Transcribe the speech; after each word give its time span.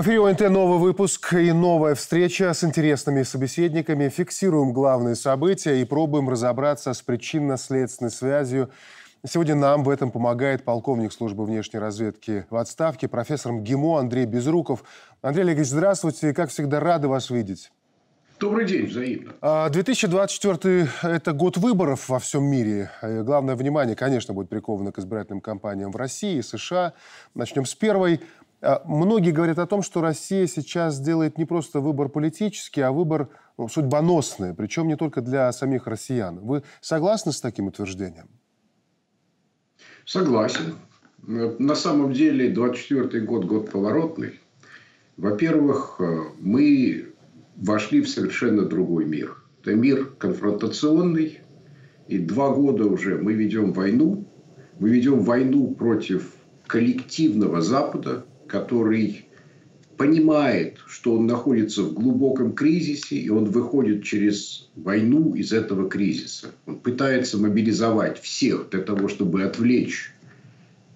В 0.00 0.02
эфире 0.02 0.26
ОНТ 0.26 0.48
новый 0.48 0.78
выпуск 0.78 1.34
и 1.34 1.52
новая 1.52 1.94
встреча 1.94 2.54
с 2.54 2.64
интересными 2.64 3.22
собеседниками. 3.22 4.08
Фиксируем 4.08 4.72
главные 4.72 5.14
события 5.14 5.78
и 5.78 5.84
пробуем 5.84 6.30
разобраться 6.30 6.94
с 6.94 7.02
причинно-следственной 7.02 8.10
связью. 8.10 8.70
Сегодня 9.26 9.56
нам 9.56 9.84
в 9.84 9.90
этом 9.90 10.10
помогает 10.10 10.64
полковник 10.64 11.12
службы 11.12 11.44
внешней 11.44 11.80
разведки 11.80 12.46
в 12.48 12.56
отставке, 12.56 13.08
профессор 13.08 13.52
МГИМО 13.52 13.98
Андрей 13.98 14.24
Безруков. 14.24 14.84
Андрей 15.20 15.42
Олегович, 15.42 15.68
здравствуйте. 15.68 16.32
Как 16.32 16.48
всегда, 16.48 16.80
рады 16.80 17.06
вас 17.06 17.28
видеть. 17.28 17.70
Добрый 18.38 18.64
день, 18.64 18.86
взаимно. 18.86 19.34
2024– 19.68 20.88
это 21.02 21.32
год 21.34 21.58
выборов 21.58 22.08
во 22.08 22.18
всем 22.18 22.44
мире. 22.44 22.90
Главное 23.02 23.54
внимание, 23.54 23.94
конечно, 23.94 24.32
будет 24.32 24.48
приковано 24.48 24.92
к 24.92 24.98
избирательным 24.98 25.42
кампаниям 25.42 25.92
в 25.92 25.96
России 25.96 26.38
и 26.38 26.42
США. 26.42 26.94
Начнем 27.34 27.66
с 27.66 27.74
первой. 27.74 28.22
А, 28.62 28.82
многие 28.84 29.30
говорят 29.30 29.58
о 29.58 29.66
том, 29.66 29.82
что 29.82 30.00
Россия 30.00 30.46
сейчас 30.46 31.00
делает 31.00 31.38
не 31.38 31.44
просто 31.44 31.80
выбор 31.80 32.08
политический, 32.08 32.82
а 32.82 32.92
выбор 32.92 33.28
ну, 33.56 33.68
судьбоносный, 33.68 34.54
причем 34.54 34.88
не 34.88 34.96
только 34.96 35.22
для 35.22 35.50
самих 35.52 35.86
россиян. 35.86 36.38
Вы 36.40 36.62
согласны 36.80 37.32
с 37.32 37.40
таким 37.40 37.68
утверждением? 37.68 38.28
Согласен. 40.04 40.74
На 41.22 41.74
самом 41.74 42.12
деле 42.12 42.50
24 42.50 43.24
год– 43.24 43.44
год 43.46 43.70
поворотный. 43.70 44.40
Во-первых, 45.16 45.96
э, 46.00 46.18
мы 46.38 47.12
вошли 47.56 48.00
в 48.00 48.08
совершенно 48.08 48.64
другой 48.64 49.04
мир. 49.04 49.36
Это 49.60 49.74
мир 49.74 50.06
конфронтационный. 50.18 51.40
И 52.08 52.18
два 52.18 52.50
года 52.54 52.86
уже 52.86 53.18
мы 53.18 53.34
ведем 53.34 53.72
войну. 53.72 54.26
Мы 54.78 54.90
ведем 54.90 55.20
войну 55.20 55.74
против 55.74 56.34
коллективного 56.66 57.60
Запада, 57.60 58.24
который 58.50 59.26
понимает, 59.96 60.78
что 60.86 61.14
он 61.14 61.26
находится 61.26 61.82
в 61.82 61.92
глубоком 61.92 62.54
кризисе, 62.54 63.16
и 63.16 63.28
он 63.28 63.44
выходит 63.44 64.02
через 64.02 64.70
войну 64.74 65.34
из 65.34 65.52
этого 65.52 65.88
кризиса. 65.88 66.48
Он 66.66 66.80
пытается 66.80 67.38
мобилизовать 67.38 68.18
всех 68.20 68.70
для 68.70 68.80
того, 68.80 69.08
чтобы 69.08 69.42
отвлечь 69.44 70.12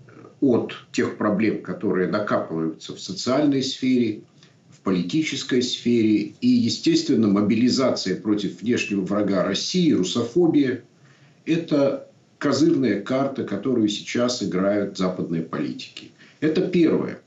э, 0.06 0.10
от 0.40 0.74
тех 0.90 1.16
проблем, 1.16 1.62
которые 1.62 2.08
накапливаются 2.08 2.94
в 2.94 3.00
социальной 3.00 3.62
сфере, 3.62 4.22
в 4.70 4.80
политической 4.80 5.62
сфере. 5.62 6.32
И, 6.40 6.48
естественно, 6.48 7.28
мобилизация 7.28 8.16
против 8.16 8.62
внешнего 8.62 9.02
врага 9.02 9.44
России, 9.44 9.92
русофобия– 9.92 10.82
это 11.44 12.08
козырная 12.38 13.02
карта, 13.02 13.44
которую 13.44 13.88
сейчас 13.88 14.42
играют 14.42 14.96
западные 14.96 15.42
политики. 15.42 16.10
Это 16.40 16.62
первое. 16.62 17.20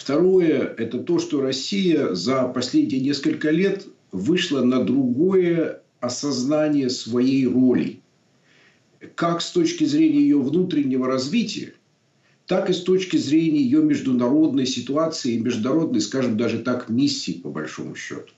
Второе– 0.00 0.74
это 0.78 0.98
то, 0.98 1.18
что 1.18 1.42
Россия 1.42 2.14
за 2.14 2.48
последние 2.48 3.02
несколько 3.02 3.50
лет 3.50 3.86
вышла 4.12 4.62
на 4.62 4.82
другое 4.82 5.82
осознание 6.00 6.88
своей 6.88 7.46
роли. 7.46 8.00
Как 9.14 9.42
с 9.42 9.50
точки 9.50 9.84
зрения 9.84 10.20
ее 10.20 10.40
внутреннего 10.40 11.06
развития, 11.06 11.74
так 12.46 12.70
и 12.70 12.72
с 12.72 12.80
точки 12.80 13.18
зрения 13.18 13.60
ее 13.60 13.82
международной 13.82 14.64
ситуации 14.64 15.34
и 15.34 15.38
международной, 15.38 16.00
скажем 16.00 16.38
даже 16.38 16.60
так, 16.60 16.88
миссии 16.88 17.32
по 17.32 17.50
большому 17.50 17.94
счету. 17.94 18.32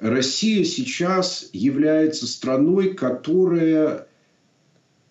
Россия 0.00 0.64
сейчас 0.64 1.50
является 1.52 2.26
страной, 2.26 2.94
которая 2.94 4.08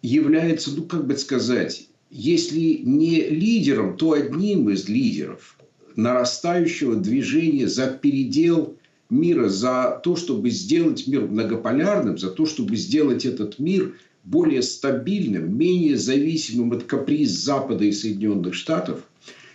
является, 0.02 0.76
ну 0.76 0.84
как 0.84 1.08
бы 1.08 1.16
сказать, 1.16 1.88
если 2.10 2.82
не 2.84 3.22
лидером, 3.30 3.96
то 3.96 4.12
одним 4.12 4.70
из 4.72 4.90
лидеров 4.90 5.56
нарастающего 6.02 6.96
движения 6.96 7.68
за 7.68 7.88
передел 7.88 8.78
мира, 9.10 9.50
за 9.50 10.00
то, 10.04 10.16
чтобы 10.16 10.50
сделать 10.50 11.08
мир 11.08 11.22
многополярным, 11.22 12.18
за 12.18 12.30
то, 12.30 12.46
чтобы 12.46 12.76
сделать 12.76 13.26
этот 13.26 13.60
мир 13.60 13.96
более 14.24 14.62
стабильным, 14.62 15.58
менее 15.58 15.98
зависимым 15.98 16.74
от 16.74 16.84
каприз 16.84 17.32
Запада 17.32 17.86
и 17.86 17.92
Соединенных 17.92 18.54
Штатов, 18.54 19.02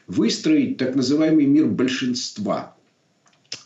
выстроить 0.07 0.77
так 0.77 0.95
называемый 0.95 1.47
мир 1.47 1.67
большинства. 1.67 2.77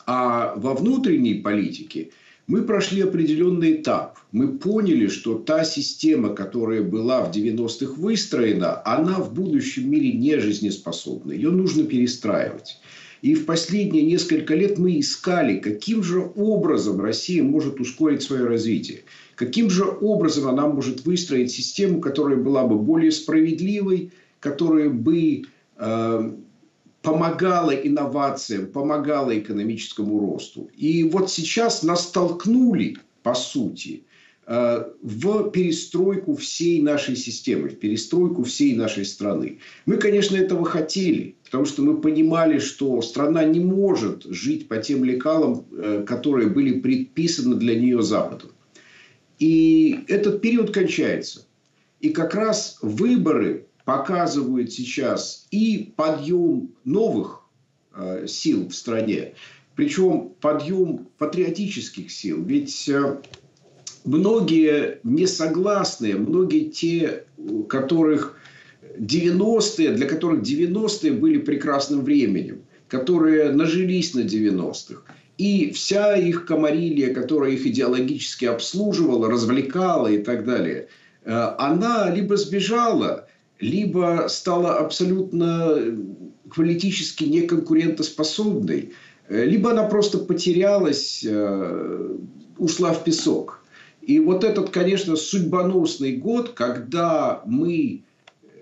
А 0.07 0.55
во 0.57 0.75
внутренней 0.75 1.35
политике– 1.35 2.11
мы 2.49 2.63
прошли 2.63 3.03
определенный 3.03 3.75
этап. 3.75 4.18
Мы 4.31 4.59
поняли, 4.59 5.07
что 5.07 5.39
та 5.39 5.65
система, 5.65 6.35
которая 6.35 6.83
была 6.83 7.25
в 7.25 7.35
90-х 7.35 7.95
выстроена, 7.95 8.83
она 8.85 9.21
в 9.21 9.33
будущем 9.33 9.91
мире 9.91 10.13
не 10.13 10.39
жизнеспособна. 10.39 11.33
Ее 11.33 11.51
нужно 11.51 11.85
перестраивать. 11.85 12.79
И 13.23 13.35
в 13.35 13.47
последние 13.47 14.05
несколько 14.05 14.55
лет 14.55 14.79
мы 14.79 15.01
искали, 15.01 15.59
каким 15.59 16.03
же 16.03 16.31
образом 16.37 17.01
Россия 17.01 17.43
может 17.43 17.81
ускорить 17.81 18.23
свое 18.23 18.45
развитие. 18.45 19.05
Каким 19.35 19.71
же 19.71 19.85
образом 19.85 20.47
она 20.47 20.69
может 20.69 21.05
выстроить 21.05 21.51
систему, 21.51 22.01
которая 22.01 22.37
была 22.37 22.65
бы 22.65 22.77
более 22.79 23.11
справедливой, 23.11 24.13
которая 24.41 24.91
бы 24.91 25.45
э, 25.77 26.33
помогала 27.03 27.71
инновациям, 27.71 28.67
помогала 28.67 29.37
экономическому 29.37 30.21
росту. 30.21 30.71
И 30.77 31.05
вот 31.05 31.31
сейчас 31.31 31.83
нас 31.83 32.09
столкнули, 32.09 32.99
по 33.23 33.35
сути, 33.35 34.05
в 34.49 35.51
перестройку 35.51 36.35
всей 36.35 36.81
нашей 36.81 37.17
системы, 37.17 37.69
в 37.69 37.79
перестройку 37.79 38.45
всей 38.45 38.75
нашей 38.75 39.05
страны. 39.05 39.59
Мы, 39.85 39.99
конечно, 39.99 40.37
этого 40.37 40.65
хотели, 40.65 41.37
потому 41.45 41.67
что 41.67 41.83
мы 41.83 42.01
понимали, 42.01 42.59
что 42.59 43.03
страна 43.03 43.45
не 43.45 43.61
может 43.61 44.25
жить 44.25 44.67
по 44.67 44.79
тем 44.79 45.05
лекалам, 45.05 45.67
э, 45.71 46.05
которые 46.07 46.49
были 46.49 46.81
предписаны 46.81 47.57
для 47.57 47.79
нее 47.79 48.03
Западом. 48.03 48.53
И 49.39 50.01
этот 50.09 50.41
период 50.41 50.73
кончается. 50.73 51.47
И 52.01 52.09
как 52.09 52.35
раз 52.35 52.79
выборы 52.81 53.67
показывают 53.85 54.73
сейчас 54.73 55.47
и 55.51 55.93
подъем 55.95 56.71
новых 56.85 57.43
э, 57.95 58.27
сил 58.27 58.69
в 58.69 58.75
стране, 58.75 59.35
причем 59.77 60.33
подъем 60.41 61.09
патриотических 61.19 62.11
сил. 62.11 62.43
Ведь 62.45 62.89
э, 62.89 63.21
многие 64.05 65.01
несогласные, 65.05 66.17
многие 66.17 66.71
те, 66.71 67.25
которых 67.69 68.37
90-е, 68.99 69.93
для 69.93 70.07
которых 70.07 70.43
90-е 70.43 71.13
были 71.13 71.39
прекрасным 71.39 72.03
временем, 72.03 72.63
которые 72.89 73.53
нажились 73.53 74.15
на 74.15 74.21
90-х. 74.21 75.03
И 75.39 75.71
вся 75.71 76.17
их 76.17 76.47
комарилия, 76.47 77.15
которая 77.15 77.53
их 77.53 77.65
идеологически 77.65 78.47
обслуживала, 78.47 79.31
развлекала 79.31 80.09
и 80.09 80.19
так 80.19 80.45
далее, 80.45 80.89
э, 81.25 81.33
она 81.59 82.11
либо 82.11 82.37
сбежала, 82.37 83.29
либо 83.61 84.27
стала 84.29 84.79
абсолютно 84.79 85.75
э, 85.77 85.97
политически 86.55 87.25
неконкурентоспособной, 87.25 88.93
э, 89.29 89.45
либо 89.45 89.71
она 89.71 89.85
просто 89.85 90.19
потерялась, 90.19 91.25
ушла 92.59 92.93
в 92.93 93.05
песок. 93.05 93.58
И 94.09 94.21
вот 94.21 94.43
этот, 94.43 94.71
конечно, 94.71 95.17
судьбоносный 95.17 96.17
год, 96.17 96.55
когда 96.55 97.43
мы 97.45 98.05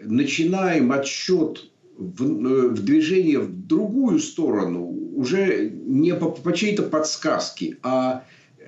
начинаем 0.03 0.91
отсчет 0.91 1.71
в, 1.97 2.71
в 2.71 2.83
движение 2.83 3.39
в 3.39 3.67
другую 3.69 4.19
сторону, 4.19 4.93
уже 5.15 5.71
не 5.71 6.17
по, 6.17 6.31
по 6.31 6.53
чьей-то 6.53 6.83
подсказке, 6.83 7.79
а 7.85 8.25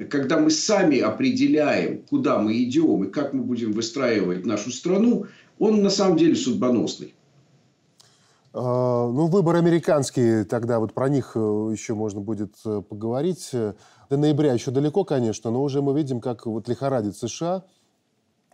когда 0.09 0.39
мы 0.39 0.53
сами 0.53 1.01
определяем, 1.01 2.03
куда 2.09 2.39
мы 2.39 2.63
идем 2.63 3.03
и 3.03 3.11
как 3.11 3.35
мы 3.35 3.43
будем 3.43 3.73
выстраивать 3.73 4.47
нашу 4.47 4.71
страну, 4.71 5.27
он 5.59 5.83
на 5.83 5.91
самом 5.91 6.17
деле 6.17 6.37
судьбоносный. 6.37 7.13
А, 8.53 9.09
ну, 9.11 9.27
выбор 9.27 9.57
американский, 9.57 10.45
тогда 10.45 10.81
вот 10.81 10.95
про 10.95 11.09
них 11.09 11.33
э, 11.35 11.39
еще 11.39 11.95
можно 11.95 12.21
будет 12.21 12.55
э, 12.65 12.83
поговорить. 12.83 13.51
До 13.53 14.17
ноября 14.17 14.53
еще 14.53 14.71
далеко, 14.71 15.05
конечно, 15.05 15.51
но 15.51 15.63
уже 15.63 15.83
мы 15.83 15.95
видим, 15.97 16.21
как 16.21 16.47
вот 16.47 16.69
лихорадит 16.69 17.17
США– 17.17 17.65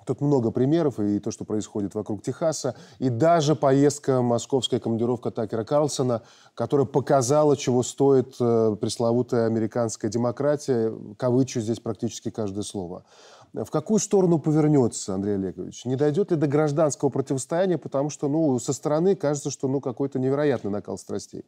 Тут 0.06 0.20
много 0.20 0.50
примеров, 0.50 1.00
и 1.00 1.18
то, 1.18 1.30
что 1.30 1.44
происходит 1.44 1.94
вокруг 1.94 2.22
Техаса, 2.22 2.74
и 2.98 3.08
даже 3.08 3.54
поездка, 3.56 4.22
московская 4.22 4.78
командировка 4.78 5.30
Такера 5.30 5.64
Карлсона, 5.64 6.22
которая 6.54 6.86
показала, 6.86 7.56
чего 7.56 7.82
стоит 7.82 8.36
э, 8.38 8.76
пресловутая 8.80 9.46
американская 9.46 10.10
демократия, 10.10 10.92
кавычу 11.16 11.60
здесь 11.60 11.80
практически 11.80 12.30
каждое 12.30 12.62
слово. 12.62 13.04
В 13.54 13.70
какую 13.70 14.00
сторону 14.00 14.40
повернется, 14.40 15.14
Андрей 15.14 15.36
Олегович? 15.36 15.84
Не 15.84 15.94
дойдет 15.94 16.32
ли 16.32 16.36
до 16.36 16.48
гражданского 16.48 17.08
противостояния, 17.08 17.78
потому 17.78 18.10
что 18.10 18.28
ну, 18.28 18.58
со 18.58 18.72
стороны 18.72 19.14
кажется, 19.14 19.50
что 19.50 19.68
ну, 19.68 19.80
какой-то 19.80 20.18
невероятный 20.18 20.72
накал 20.72 20.98
страстей? 20.98 21.44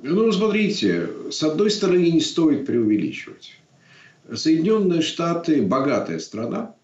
Ну, 0.00 0.32
смотрите, 0.32 1.08
с 1.30 1.40
одной 1.44 1.70
стороны, 1.70 2.10
не 2.10 2.20
стоит 2.20 2.66
преувеличивать. 2.66 3.52
Соединенные 4.34 5.02
Штаты– 5.02 5.62
богатая 5.66 6.18
страна, 6.18 6.74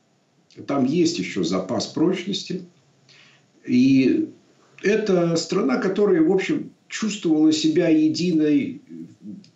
там 0.69 0.84
есть 0.84 1.19
еще 1.19 1.42
запас 1.42 1.88
прочности. 1.88 2.66
И 3.66 4.30
это 4.82 5.34
страна, 5.34 5.78
которая, 5.78 6.22
в 6.22 6.30
общем, 6.30 6.70
чувствовала 6.86 7.52
себя 7.52 7.88
единой 7.88 8.80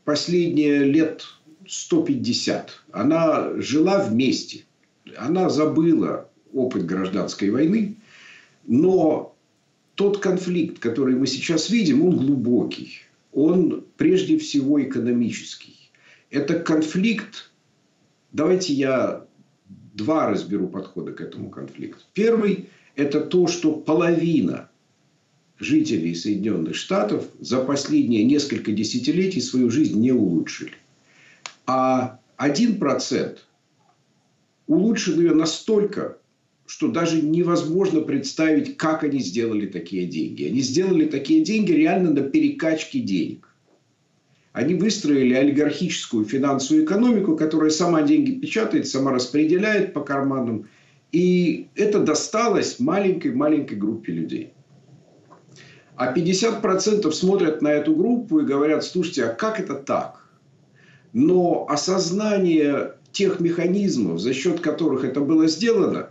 последние 0.04 0.80
лет 0.80 1.22
150. 1.70 2.82
Она 2.90 3.52
жила 3.60 4.02
вместе. 4.02 4.64
Она 5.16 5.48
забыла 5.48 6.28
опыт 6.52 6.84
гражданской 6.84 7.50
войны. 7.50 7.96
Но 8.66 9.36
тот 9.94 10.18
конфликт, 10.18 10.80
который 10.80 11.14
мы 11.14 11.28
сейчас 11.28 11.70
видим, 11.70 12.04
он 12.04 12.16
глубокий. 12.16 12.98
Он 13.32 13.84
прежде 13.96 14.36
всего 14.36 14.82
экономический. 14.82 15.76
Это 16.30 16.58
конфликт, 16.58 17.52
давайте 18.32 18.72
я 18.72 19.24
два 19.94 20.28
разберу 20.28 20.66
подхода 20.68 21.12
к 21.12 21.20
этому 21.20 21.50
конфликту. 21.50 22.02
Первый– 22.14 22.68
это 22.96 23.20
то, 23.20 23.46
что 23.46 23.72
половина 23.72 24.68
жителей 25.60 26.14
Соединенных 26.16 26.74
Штатов 26.74 27.28
за 27.38 27.62
последние 27.62 28.24
несколько 28.24 28.72
десятилетий 28.72 29.40
свою 29.40 29.70
жизнь 29.70 30.00
не 30.00 30.10
улучшили. 30.10 30.72
А 31.72 32.18
один 32.36 32.80
процент 32.80 33.46
улучшил 34.66 35.20
ее 35.20 35.34
настолько, 35.34 36.18
что 36.66 36.88
даже 36.88 37.22
невозможно 37.22 38.00
представить, 38.00 38.76
как 38.76 39.04
они 39.04 39.20
сделали 39.20 39.66
такие 39.66 40.06
деньги. 40.06 40.48
Они 40.48 40.62
сделали 40.62 41.06
такие 41.06 41.44
деньги 41.44 41.70
реально 41.70 42.10
на 42.10 42.22
перекачке 42.22 42.98
денег. 42.98 43.54
Они 44.52 44.74
выстроили 44.74 45.32
олигархическую 45.34 46.24
финансовую 46.24 46.84
экономику, 46.84 47.36
которая 47.36 47.70
сама 47.70 48.02
деньги 48.02 48.32
печатает, 48.32 48.88
сама 48.88 49.12
распределяет 49.12 49.92
по 49.92 50.00
карманам. 50.00 50.68
И 51.12 51.68
это 51.76 52.00
досталось 52.00 52.80
маленькой-маленькой 52.80 53.78
группе 53.78 54.12
людей. 54.12 54.54
А 55.94 56.12
50% 56.12 57.12
смотрят 57.12 57.62
на 57.62 57.68
эту 57.68 57.94
группу 57.94 58.40
и 58.40 58.44
говорят, 58.44 58.82
слушайте, 58.84 59.26
а 59.26 59.28
как 59.32 59.60
это 59.60 59.74
так? 59.74 60.19
Но 61.12 61.66
осознание 61.68 62.94
тех 63.12 63.40
механизмов, 63.40 64.20
за 64.20 64.32
счет 64.32 64.60
которых 64.60 65.04
это 65.04 65.20
было 65.20 65.48
сделано, 65.48 66.10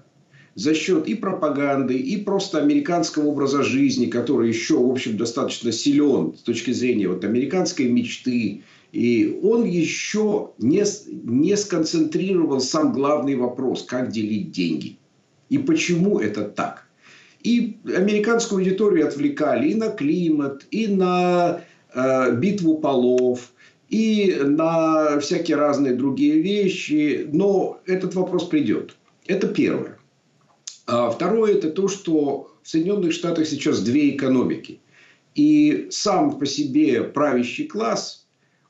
за 0.56 0.74
счет 0.74 1.08
и 1.08 1.16
пропаганды, 1.16 1.98
и 1.98 2.18
просто 2.18 2.60
американского 2.60 3.28
образа 3.28 3.64
жизни, 3.64 4.08
который 4.08 4.50
еще, 4.50 4.78
в 4.78 4.90
общем, 4.92 5.16
достаточно 5.16 5.72
силен 5.72 6.34
с 6.38 6.42
точки 6.42 6.72
зрения 6.72 7.08
вот 7.08 7.24
американской 7.24 7.88
мечты, 7.90 8.64
и 8.92 9.40
он 9.42 9.64
еще 9.66 10.52
не, 10.58 10.84
не 11.08 11.56
сконцентрировал 11.56 12.60
сам 12.60 12.92
главный 12.92 13.36
вопрос, 13.36 13.84
как 13.84 14.12
делить 14.12 14.52
деньги. 14.52 14.98
И 15.50 15.58
почему 15.60 16.20
это 16.20 16.44
так. 16.44 16.88
И 17.42 17.78
американскую 17.86 18.60
аудиторию 18.60 19.08
отвлекали 19.08 19.70
и 19.70 19.76
на 19.76 19.90
климат, 19.90 20.66
и 20.72 20.88
на 20.88 21.62
э, 21.94 22.36
битву 22.36 22.80
полов, 22.80 23.52
и 23.90 24.38
на 24.44 25.20
всякие 25.20 25.58
разные 25.58 25.94
другие 25.94 26.42
вещи. 26.42 27.28
Но 27.32 27.82
этот 27.86 28.16
вопрос 28.16 28.46
придет. 28.46 28.96
Это 29.26 29.48
первое. 29.48 29.98
А 30.86 31.10
второе– 31.10 31.54
это 31.56 31.70
то, 31.70 31.88
что 31.88 32.56
в 32.62 32.68
Соединенных 32.68 33.14
Штатах 33.14 33.48
сейчас 33.48 33.82
две 33.82 34.10
экономики. 34.16 34.80
И 35.36 35.88
сам 35.92 36.38
по 36.40 36.46
себе 36.46 37.04
правящий 37.04 37.68
класс, 37.68 38.28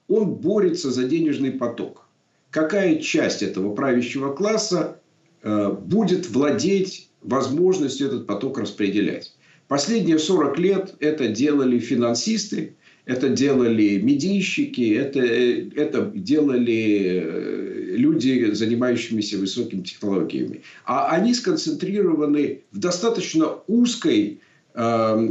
он 0.07 0.35
борется 0.35 0.91
за 0.91 1.05
денежный 1.05 1.51
поток. 1.51 2.05
Какая 2.49 2.97
часть 2.97 3.43
этого 3.43 3.73
правящего 3.73 4.33
класса 4.33 4.99
э, 5.41 5.71
будет 5.71 6.29
владеть 6.29 7.09
возможностью 7.21 8.07
этот 8.07 8.27
поток 8.27 8.57
распределять. 8.57 9.35
Последние 9.67 10.17
40 10.17 10.57
лет 10.57 10.95
это 10.99 11.27
делали 11.27 11.77
финансисты, 11.77 12.75
это 13.09 13.29
делали 13.29 13.99
медийщики, 13.99 14.93
это, 14.93 15.19
это 15.19 16.11
делали 16.13 17.23
э, 17.25 17.95
люди, 17.95 18.51
занимающиеся 18.51 19.39
высокими 19.39 19.81
технологиями. 19.81 20.61
А 20.85 21.09
они 21.09 21.33
сконцентрированы 21.33 22.61
в 22.71 22.77
достаточно 22.77 23.55
узкой 23.65 24.41
э, 24.75 25.29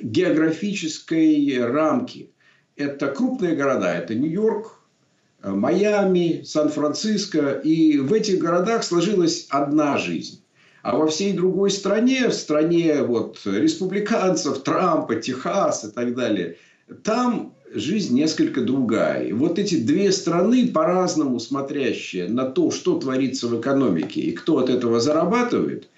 географической 0.00 1.58
рамке. 1.66 2.28
Это 2.76 3.08
крупные 3.08 3.56
города, 3.56 3.92
это 3.92 4.14
Нью-Йорк, 4.14 4.78
э, 5.42 5.50
Майами, 5.50 6.42
Сан-Франциско. 6.44 7.60
И 7.64 7.98
в 7.98 8.12
этих 8.12 8.38
городах 8.38 8.84
сложилась 8.84 9.48
одна 9.50 9.98
жизнь. 9.98 10.44
А 10.82 10.96
во 10.96 11.08
всей 11.08 11.32
другой 11.32 11.72
стране, 11.72 12.28
в 12.28 12.34
стране 12.34 13.02
вот, 13.02 13.40
республиканцев, 13.44 14.62
Трампа, 14.62 15.16
Техас 15.16 15.84
и 15.84 15.90
так 15.90 16.14
далее, 16.14 16.56
там 17.02 17.54
жизнь 17.72 18.14
несколько 18.14 18.62
другая. 18.62 19.34
Вот 19.34 19.58
эти 19.58 19.76
две 19.76 20.12
страны, 20.12 20.68
по-разному 20.68 21.38
смотрящие 21.38 22.28
на 22.28 22.46
то, 22.46 22.70
что 22.70 22.98
творится 22.98 23.48
в 23.48 23.60
экономике 23.60 24.20
и 24.20 24.32
кто 24.32 24.58
от 24.58 24.70
этого 24.70 25.00
зарабатывает, 25.00 25.88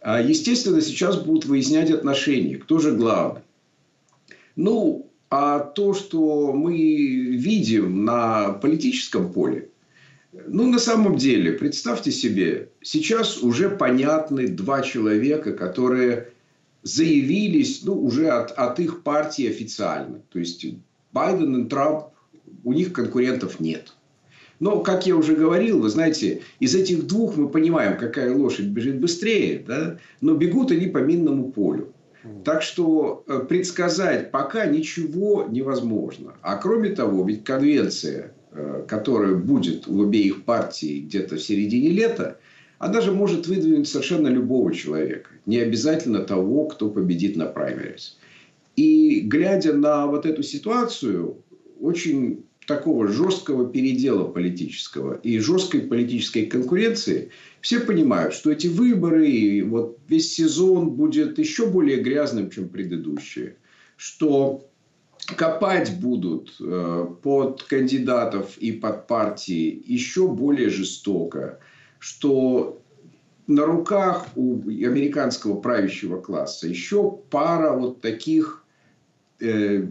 а, 0.00 0.20
естественно, 0.20 0.80
сейчас 0.80 1.16
будут 1.20 1.44
выяснять 1.44 1.90
отношения, 1.90 2.56
кто 2.56 2.78
же 2.78 2.92
главный. 2.92 3.42
Ну, 4.56 5.10
а 5.30 5.60
то, 5.60 5.94
что 5.94 6.52
мы 6.52 6.76
видим 6.76 8.04
на 8.04 8.50
политическом 8.50 9.32
поле, 9.32 9.68
ну, 10.46 10.70
на 10.70 10.78
самом 10.78 11.16
деле, 11.16 11.52
представьте 11.52 12.10
себе, 12.10 12.70
сейчас 12.82 13.42
уже 13.42 13.70
понятны 13.70 14.48
два 14.48 14.82
человека, 14.82 15.52
которые 15.52 16.28
заявились 16.82 17.82
ну, 17.84 18.00
уже 18.00 18.28
от, 18.28 18.52
от 18.52 18.80
их 18.80 19.02
партии 19.02 19.48
официально. 19.48 20.20
То 20.30 20.38
есть 20.38 20.64
Байден 21.12 21.64
и 21.64 21.68
Трамп, 21.68 22.06
у 22.64 22.72
них 22.72 22.92
конкурентов 22.92 23.60
нет. 23.60 23.94
Но, 24.60 24.80
как 24.80 25.06
я 25.06 25.16
уже 25.16 25.34
говорил, 25.34 25.80
вы 25.80 25.88
знаете, 25.88 26.42
из 26.60 26.74
этих 26.74 27.06
двух 27.06 27.36
мы 27.36 27.48
понимаем, 27.48 27.98
какая 27.98 28.32
лошадь 28.32 28.66
бежит 28.66 29.00
быстрее, 29.00 29.64
да? 29.66 29.98
но 30.20 30.34
бегут 30.34 30.70
они 30.70 30.86
по 30.86 30.98
минному 30.98 31.50
полю. 31.50 31.92
Так 32.44 32.62
что 32.62 33.24
э, 33.26 33.40
предсказать 33.48 34.30
пока 34.30 34.66
ничего 34.66 35.48
невозможно. 35.50 36.34
А 36.40 36.56
кроме 36.56 36.90
того, 36.90 37.24
ведь 37.24 37.42
конвенция 37.42 38.32
Э, 38.54 38.84
которая 38.86 39.34
будет 39.34 39.88
у 39.88 40.02
обеих 40.02 40.44
партий 40.44 41.00
где-то 41.00 41.36
в 41.36 41.42
середине 41.42 41.88
лета, 41.88 42.36
она 42.82 43.00
же 43.00 43.12
может 43.12 43.46
выдвинуть 43.46 43.88
совершенно 43.88 44.26
любого 44.26 44.74
человека. 44.74 45.30
Не 45.46 45.58
обязательно 45.58 46.24
того, 46.24 46.66
кто 46.66 46.90
победит 46.90 47.36
на 47.36 47.46
праймерис. 47.46 48.18
И 48.74 49.20
глядя 49.20 49.72
на 49.72 50.08
вот 50.08 50.26
эту 50.26 50.42
ситуацию, 50.42 51.36
очень 51.78 52.44
такого 52.66 53.06
жесткого 53.06 53.70
передела 53.70 54.24
политического 54.24 55.14
и 55.14 55.38
жесткой 55.38 55.82
политической 55.82 56.46
конкуренции, 56.46 57.30
все 57.60 57.78
понимают, 57.78 58.34
что 58.34 58.50
эти 58.50 58.66
выборы 58.66 59.30
и 59.30 59.62
вот 59.62 59.98
весь 60.08 60.34
сезон 60.34 60.90
будет 60.90 61.38
еще 61.38 61.68
более 61.68 62.02
грязным, 62.02 62.50
чем 62.50 62.68
предыдущие. 62.68 63.58
Что 63.96 64.68
копать 65.36 66.00
будут 66.00 66.56
э, 66.60 67.06
под 67.22 67.62
кандидатов 67.62 68.58
и 68.58 68.72
под 68.72 69.06
партии 69.06 69.80
еще 69.86 70.26
более 70.26 70.68
жестоко, 70.68 71.60
что 72.02 72.82
на 73.46 73.64
руках 73.64 74.26
у 74.34 74.60
американского 74.68 75.60
правящего 75.60 76.20
класса 76.20 76.66
еще 76.66 77.18
пара 77.30 77.74
вот 77.74 78.00
таких 78.00 78.64
э, 79.40 79.86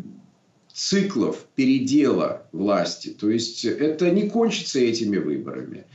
циклов 0.73 1.45
передела 1.55 2.47
власти. 2.51 3.15
То 3.17 3.29
есть 3.29 3.63
это 3.63 4.11
не 4.11 4.29
кончится 4.29 4.79
этими 4.79 5.19
выборами. 5.19 5.85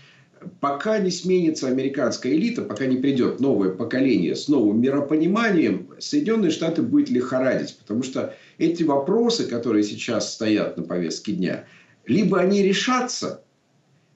Пока 0.61 0.99
не 1.01 1.11
сменится 1.11 1.69
американская 1.69 2.33
элита, 2.33 2.63
пока 2.63 2.87
не 2.87 2.97
придет 2.97 3.39
новое 3.39 3.69
поколение 3.69 4.35
с 4.35 4.49
новым 4.49 4.81
миропониманием, 4.81 5.91
Соединенные 5.99 6.51
Штаты 6.51 6.81
будет 6.81 7.11
лихорадить. 7.11 7.77
Потому 7.77 8.03
что 8.03 8.35
эти 8.57 8.85
вопросы, 8.85 9.47
которые 9.47 9.85
сейчас 9.85 10.33
стоят 10.33 10.79
на 10.79 10.83
повестке 10.83 11.33
дня, 11.33 11.67
либо 12.07 12.41
они 12.41 12.63
решатся, 12.63 13.43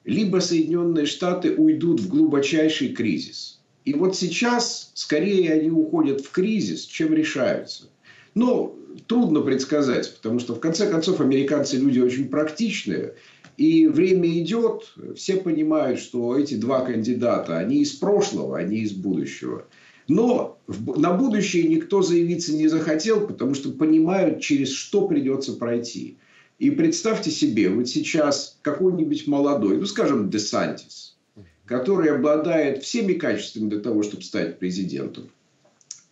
либо 0.03 0.39
Соединенные 0.39 1.05
Штаты 1.05 1.55
уйдут 1.55 1.99
в 1.99 2.07
глубочайший 2.07 2.89
кризис. 2.89 3.59
И 3.85 3.93
вот 3.93 4.15
сейчас 4.15 4.91
скорее 4.93 5.53
они 5.53 5.69
уходят 5.69 6.21
в 6.21 6.31
кризис, 6.31 6.85
чем 6.85 7.13
решаются. 7.13 7.89
Но 8.35 8.75
трудно 9.07 9.41
предсказать, 9.41 10.13
потому 10.15 10.39
что 10.39 10.55
в 10.55 10.59
конце 10.59 10.89
концов 10.89 11.21
американцы 11.21 11.77
люди 11.77 11.99
очень 11.99 12.29
практичные. 12.29 13.15
И 13.57 13.87
время 13.87 14.27
идет, 14.39 14.93
все 15.15 15.37
понимают, 15.37 15.99
что 15.99 16.37
эти 16.37 16.55
два 16.55 16.81
кандидата, 16.81 17.57
они 17.57 17.81
из 17.81 17.91
прошлого, 17.91 18.57
они 18.57 18.79
из 18.79 18.91
будущего. 18.91 19.65
Но 20.07 20.59
на 20.67 21.13
будущее 21.13 21.67
никто 21.67 22.01
заявиться 22.01 22.53
не 22.53 22.67
захотел, 22.67 23.27
потому 23.27 23.53
что 23.53 23.71
понимают, 23.71 24.41
через 24.41 24.71
что 24.71 25.07
придется 25.07 25.53
пройти. 25.53 26.17
И 26.61 26.69
представьте 26.69 27.31
себе, 27.31 27.69
вот 27.69 27.89
сейчас 27.89 28.59
какой-нибудь 28.61 29.25
молодой, 29.25 29.77
ну, 29.77 29.85
скажем, 29.87 30.29
Десантис, 30.29 31.17
который 31.65 32.11
обладает 32.11 32.83
всеми 32.83 33.13
качествами 33.13 33.67
для 33.67 33.79
того, 33.79 34.03
чтобы 34.03 34.21
стать 34.21 34.59
президентом. 34.59 35.31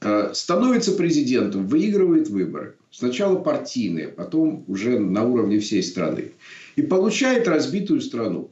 э, 0.02 0.32
становится 0.34 0.94
президентом, 0.94 1.68
выигрывает 1.68 2.30
выборы. 2.30 2.78
Сначала 2.90 3.38
партийные, 3.38 4.08
потом 4.08 4.64
уже 4.68 4.98
на 4.98 5.24
уровне 5.24 5.60
всей 5.60 5.84
страны. 5.84 6.32
И 6.76 6.82
получает 6.82 7.48
разбитую 7.48 8.02
страну. 8.02 8.50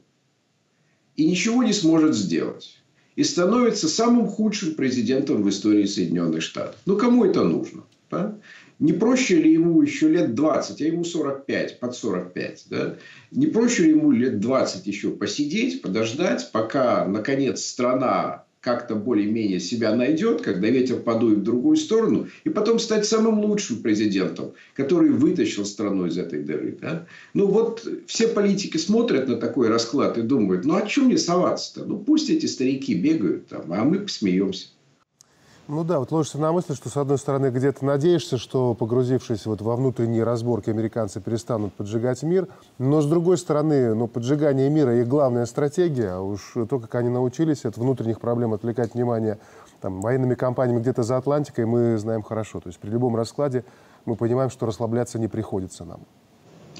И 1.16 1.26
ничего 1.26 1.64
не 1.64 1.72
сможет 1.72 2.14
сделать. 2.14 2.78
И 3.16 3.24
становится 3.24 3.88
самым 3.88 4.28
худшим 4.28 4.74
президентом 4.74 5.42
в 5.42 5.48
истории 5.48 5.86
Соединенных 5.86 6.42
Штатов. 6.42 6.76
Ну, 6.86 6.96
кому 6.96 7.24
это 7.24 7.42
нужно? 7.42 7.82
Да? 8.08 8.38
Не 8.78 8.92
проще 8.92 9.36
ли 9.36 9.52
ему 9.52 9.82
еще 9.82 10.08
лет 10.08 10.34
20, 10.34 10.80
а 10.80 10.84
ему 10.84 11.04
45, 11.04 11.80
под 11.80 11.96
45, 11.96 12.66
да? 12.70 12.96
Не 13.32 13.46
проще 13.46 13.84
ли 13.84 13.90
ему 13.90 14.12
лет 14.12 14.38
20 14.38 14.86
еще 14.86 15.10
посидеть, 15.10 15.82
подождать, 15.82 16.50
пока, 16.52 17.04
наконец, 17.04 17.64
страна 17.64 18.44
как-то 18.60 18.96
более-менее 18.96 19.60
себя 19.60 19.94
найдет, 19.94 20.42
когда 20.42 20.68
ветер 20.68 21.00
подует 21.00 21.38
в 21.38 21.42
другую 21.42 21.76
сторону, 21.76 22.28
и 22.44 22.50
потом 22.50 22.78
стать 22.78 23.06
самым 23.06 23.40
лучшим 23.40 23.82
президентом, 23.82 24.52
который 24.74 25.10
вытащил 25.10 25.64
страну 25.64 26.06
из 26.06 26.18
этой 26.18 26.42
дыры. 26.42 26.76
Да? 26.80 27.06
Ну 27.34 27.46
вот 27.46 27.86
все 28.06 28.28
политики 28.28 28.76
смотрят 28.76 29.28
на 29.28 29.36
такой 29.36 29.68
расклад 29.68 30.18
и 30.18 30.22
думают, 30.22 30.64
ну 30.64 30.76
а 30.76 30.86
чем 30.86 31.06
мне 31.06 31.18
соваться-то? 31.18 31.84
Ну 31.84 31.98
пусть 31.98 32.30
эти 32.30 32.46
старики 32.46 32.94
бегают 32.94 33.46
там, 33.46 33.72
а 33.72 33.84
мы 33.84 34.00
посмеемся. 34.00 34.68
Ну 35.68 35.84
да, 35.84 35.98
вот 35.98 36.10
ложишься 36.12 36.38
на 36.38 36.50
мысль, 36.50 36.74
что 36.74 36.88
с 36.88 36.96
одной 36.96 37.18
стороны 37.18 37.50
где-то 37.50 37.84
надеешься, 37.84 38.38
что 38.38 38.72
погрузившись 38.72 39.44
вот 39.44 39.60
во 39.60 39.76
внутренние 39.76 40.24
разборки 40.24 40.70
американцы 40.70 41.20
перестанут 41.20 41.74
поджигать 41.74 42.22
мир, 42.22 42.48
но 42.78 43.02
с 43.02 43.06
другой 43.06 43.36
стороны, 43.36 43.94
ну 43.94 44.08
поджигание 44.08 44.70
мира 44.70 44.98
их 44.98 45.06
главная 45.06 45.44
стратегия, 45.44 46.12
а 46.12 46.20
уж 46.22 46.54
то, 46.54 46.78
как 46.78 46.94
они 46.94 47.10
научились 47.10 47.66
от 47.66 47.76
внутренних 47.76 48.18
проблем 48.18 48.54
отвлекать 48.54 48.94
внимание 48.94 49.38
там, 49.82 50.00
военными 50.00 50.34
компаниями 50.36 50.80
где-то 50.80 51.02
за 51.02 51.18
Атлантикой, 51.18 51.66
мы 51.66 51.98
знаем 51.98 52.22
хорошо. 52.22 52.60
То 52.60 52.70
есть 52.70 52.78
при 52.78 52.88
любом 52.88 53.14
раскладе 53.14 53.62
мы 54.06 54.16
понимаем, 54.16 54.48
что 54.48 54.64
расслабляться 54.64 55.18
не 55.18 55.28
приходится 55.28 55.84
нам. 55.84 56.00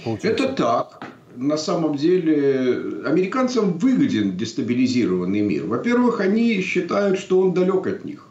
Получается. 0.03 0.45
Это 0.45 0.55
так. 0.55 1.07
На 1.37 1.59
самом 1.59 1.95
деле 1.95 3.05
американцам 3.05 3.77
выгоден 3.77 4.39
дестабилизированный 4.39 5.43
мир. 5.43 5.67
Во-первых, 5.67 6.21
они 6.21 6.63
считают, 6.63 7.19
что 7.19 7.41
он 7.41 7.53
далек 7.53 7.87
от 7.87 8.07
них 8.07 8.28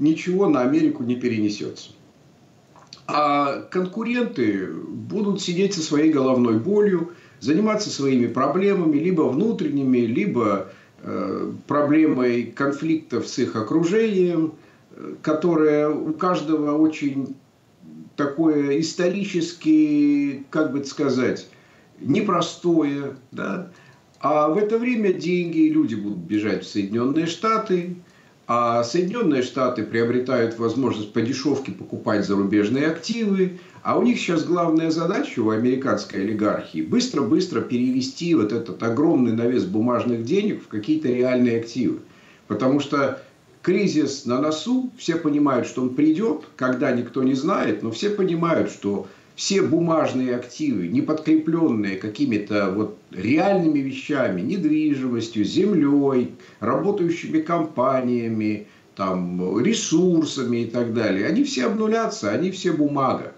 ничего 0.00 0.48
на 0.48 0.62
Америку 0.62 1.04
не 1.04 1.14
перенесется. 1.14 1.90
А 3.06 3.62
конкуренты 3.70 4.66
будут 4.66 5.40
сидеть 5.40 5.74
со 5.74 5.82
своей 5.82 6.12
головной 6.12 6.58
болью, 6.58 7.12
заниматься 7.40 7.90
своими 7.90 8.26
проблемами, 8.26 8.98
либо 8.98 9.22
внутренними, 9.22 9.98
либо 9.98 10.68
э, 11.02 11.52
проблемой 11.66 12.44
конфликтов 12.44 13.28
с 13.28 13.38
их 13.38 13.56
окружением, 13.56 14.54
которое 15.22 15.88
у 15.88 16.12
каждого 16.12 16.76
очень 16.76 17.36
такое 18.16 18.80
исторически, 18.80 20.44
как 20.50 20.72
бы 20.72 20.84
сказать, 20.84 21.48
непростое. 22.00 23.16
Да? 23.32 23.70
А 24.20 24.48
в 24.48 24.58
это 24.58 24.78
время 24.78 25.12
деньги 25.12 25.60
и 25.60 25.70
люди 25.70 25.94
будут 25.94 26.18
бежать 26.18 26.64
в 26.64 26.68
Соединенные 26.68 27.26
Штаты, 27.26 27.96
а 28.52 28.82
Соединенные 28.82 29.42
Штаты 29.42 29.84
приобретают 29.84 30.58
возможность 30.58 31.12
по 31.12 31.22
дешевке 31.22 31.70
покупать 31.70 32.26
зарубежные 32.26 32.88
активы. 32.88 33.60
А 33.84 33.96
у 33.96 34.02
них 34.02 34.18
сейчас 34.18 34.42
главная 34.42 34.90
задача 34.90 35.38
у 35.38 35.50
американской 35.50 36.22
олигархии 36.22 36.82
быстро-быстро 36.82 37.60
перевести 37.60 38.34
вот 38.34 38.50
этот 38.50 38.82
огромный 38.82 39.34
навес 39.34 39.66
бумажных 39.66 40.24
денег 40.24 40.64
в 40.64 40.66
какие-то 40.66 41.06
реальные 41.06 41.60
активы. 41.60 42.00
Потому 42.48 42.80
что 42.80 43.22
кризис 43.62 44.26
на 44.26 44.40
носу, 44.40 44.90
все 44.98 45.14
понимают, 45.14 45.68
что 45.68 45.82
он 45.82 45.94
придет, 45.94 46.42
когда 46.56 46.90
никто 46.90 47.22
не 47.22 47.34
знает, 47.34 47.84
но 47.84 47.92
все 47.92 48.10
понимают, 48.10 48.72
что 48.72 49.06
все 49.34 49.62
бумажные 49.62 50.36
активы, 50.36 50.88
не 50.88 51.00
подкрепленные 51.00 51.96
какими-то 51.96 52.70
вот 52.70 52.98
реальными 53.10 53.78
вещами, 53.78 54.40
недвижимостью, 54.40 55.44
землей, 55.44 56.34
работающими 56.60 57.40
компаниями, 57.40 58.66
там, 58.96 59.58
ресурсами 59.60 60.58
и 60.58 60.66
так 60.66 60.92
далее, 60.92 61.26
они 61.26 61.44
все 61.44 61.66
обнулятся, 61.66 62.30
они 62.30 62.50
все 62.50 62.72
бумага. 62.72 63.32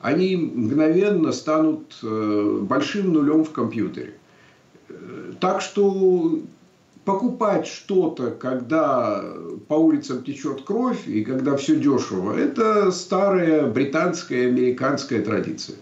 Они 0.00 0.36
мгновенно 0.36 1.32
станут 1.32 1.96
э, 2.04 2.58
большим 2.62 3.12
нулем 3.12 3.42
в 3.42 3.50
компьютере. 3.50 4.14
Э, 4.88 5.32
так 5.40 5.60
что 5.60 6.40
покупать 7.08 7.66
что-то, 7.66 8.32
когда 8.32 9.24
по 9.66 9.72
улицам 9.72 10.22
течет 10.22 10.60
кровь 10.60 11.08
и 11.08 11.24
когда 11.24 11.56
все 11.56 11.76
дешево, 11.76 12.38
это 12.38 12.90
старая 12.90 13.66
британская, 13.66 14.48
американская 14.48 15.22
традиция. 15.22 15.76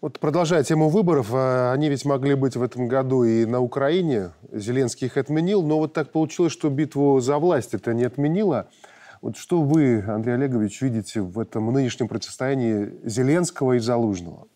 Вот 0.00 0.18
продолжая 0.18 0.64
тему 0.64 0.88
выборов, 0.88 1.28
а, 1.32 1.74
они 1.74 1.90
ведь 1.90 2.06
могли 2.06 2.34
быть 2.34 2.56
в 2.56 2.62
этом 2.62 2.88
году 2.88 3.24
и 3.24 3.44
на 3.44 3.60
Украине. 3.60 4.30
Зеленский 4.52 5.08
их 5.08 5.18
отменил, 5.18 5.62
но 5.62 5.78
вот 5.78 5.92
так 5.92 6.12
получилось, 6.12 6.54
что 6.54 6.70
битву 6.70 7.20
за 7.20 7.36
власть 7.36 7.74
это 7.74 7.92
не 7.92 8.04
отменило. 8.04 8.70
Вот 9.20 9.36
что 9.36 9.60
вы, 9.60 10.02
Андрей 10.08 10.36
Олегович, 10.36 10.80
видите 10.80 11.20
в 11.20 11.38
этом 11.38 11.70
нынешнем 11.74 12.08
противостоянии 12.08 12.90
Зеленского 13.04 13.74
и 13.74 13.80
Залужного? 13.80 14.46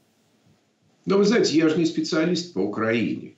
Ну, 1.04 1.18
вы 1.18 1.24
знаете, 1.24 1.54
я 1.58 1.68
же 1.68 1.76
не 1.76 1.84
специалист 1.84 2.54
по 2.54 2.60
Украине 2.60 3.34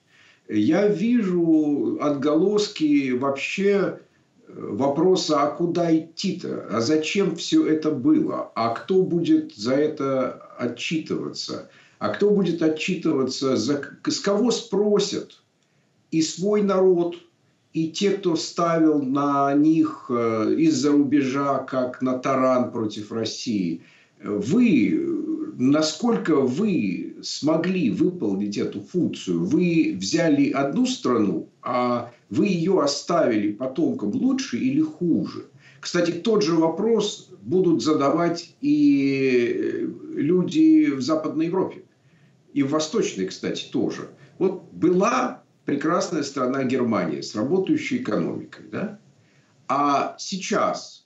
я 0.51 0.89
вижу 0.89 1.99
отголоски 2.01 3.13
вообще 3.13 4.01
э, 4.49 4.53
вопроса, 4.57 5.43
а 5.43 5.51
куда 5.51 5.97
идти-то, 5.97 6.67
а 6.71 6.81
зачем 6.81 7.37
все 7.37 7.67
это 7.67 7.93
было, 7.93 8.51
а 8.55 8.75
кто 8.75 9.03
будет 9.03 9.55
за 9.55 9.75
это 9.75 10.33
отчитываться, 10.59 11.71
а 11.99 12.09
кто 12.09 12.31
будет 12.31 12.63
отчитываться, 12.63 13.57
за, 13.57 13.81
с 14.05 14.19
кого 14.19 14.51
спросят? 14.51 15.43
И 16.11 16.23
свой 16.23 16.63
народ, 16.63 17.17
и 17.73 17.91
те, 17.91 18.11
кто 18.11 18.35
ставил 18.35 19.01
на 19.01 19.55
них 19.55 20.07
э, 20.09 20.55
из-за 20.59 20.91
рубежа, 20.91 21.59
как 21.59 22.03
на 22.03 22.19
таран 22.19 22.73
против 22.73 23.13
России. 23.13 23.83
Вы 24.23 25.30
насколько 25.61 26.37
вы 26.37 27.17
смогли 27.23 27.91
выполнить 27.91 28.57
эту 28.57 28.81
функцию? 28.81 29.45
Вы 29.45 29.95
взяли 29.95 30.51
одну 30.51 30.87
страну, 30.87 31.51
а 31.61 32.11
вы 32.31 32.47
ее 32.47 32.81
оставили 32.81 33.53
потомкам 33.53 34.11
лучше 34.13 34.57
или 34.57 34.81
хуже? 34.81 35.49
Кстати, 35.81 36.13
тот 36.13 36.43
же 36.43 36.55
вопрос 36.55 37.31
будут 37.43 37.83
задавать 37.83 38.55
и 38.63 39.87
люди 40.15 40.91
в 40.91 41.03
Западной 41.03 41.47
Европе. 41.47 41.83
И 42.55 42.63
в 42.63 42.71
Восточной, 42.71 43.27
кстати, 43.27 43.69
тоже. 43.71 44.09
Вот 44.39 44.65
была 44.73 45.43
прекрасная 45.67 46.23
страна 46.23 46.65
Германия 46.65 47.23
с 47.23 47.35
работающей 47.35 47.99
экономикой. 47.99 48.65
Да? 48.73 48.99
А 49.69 50.17
сейчас 50.19 51.00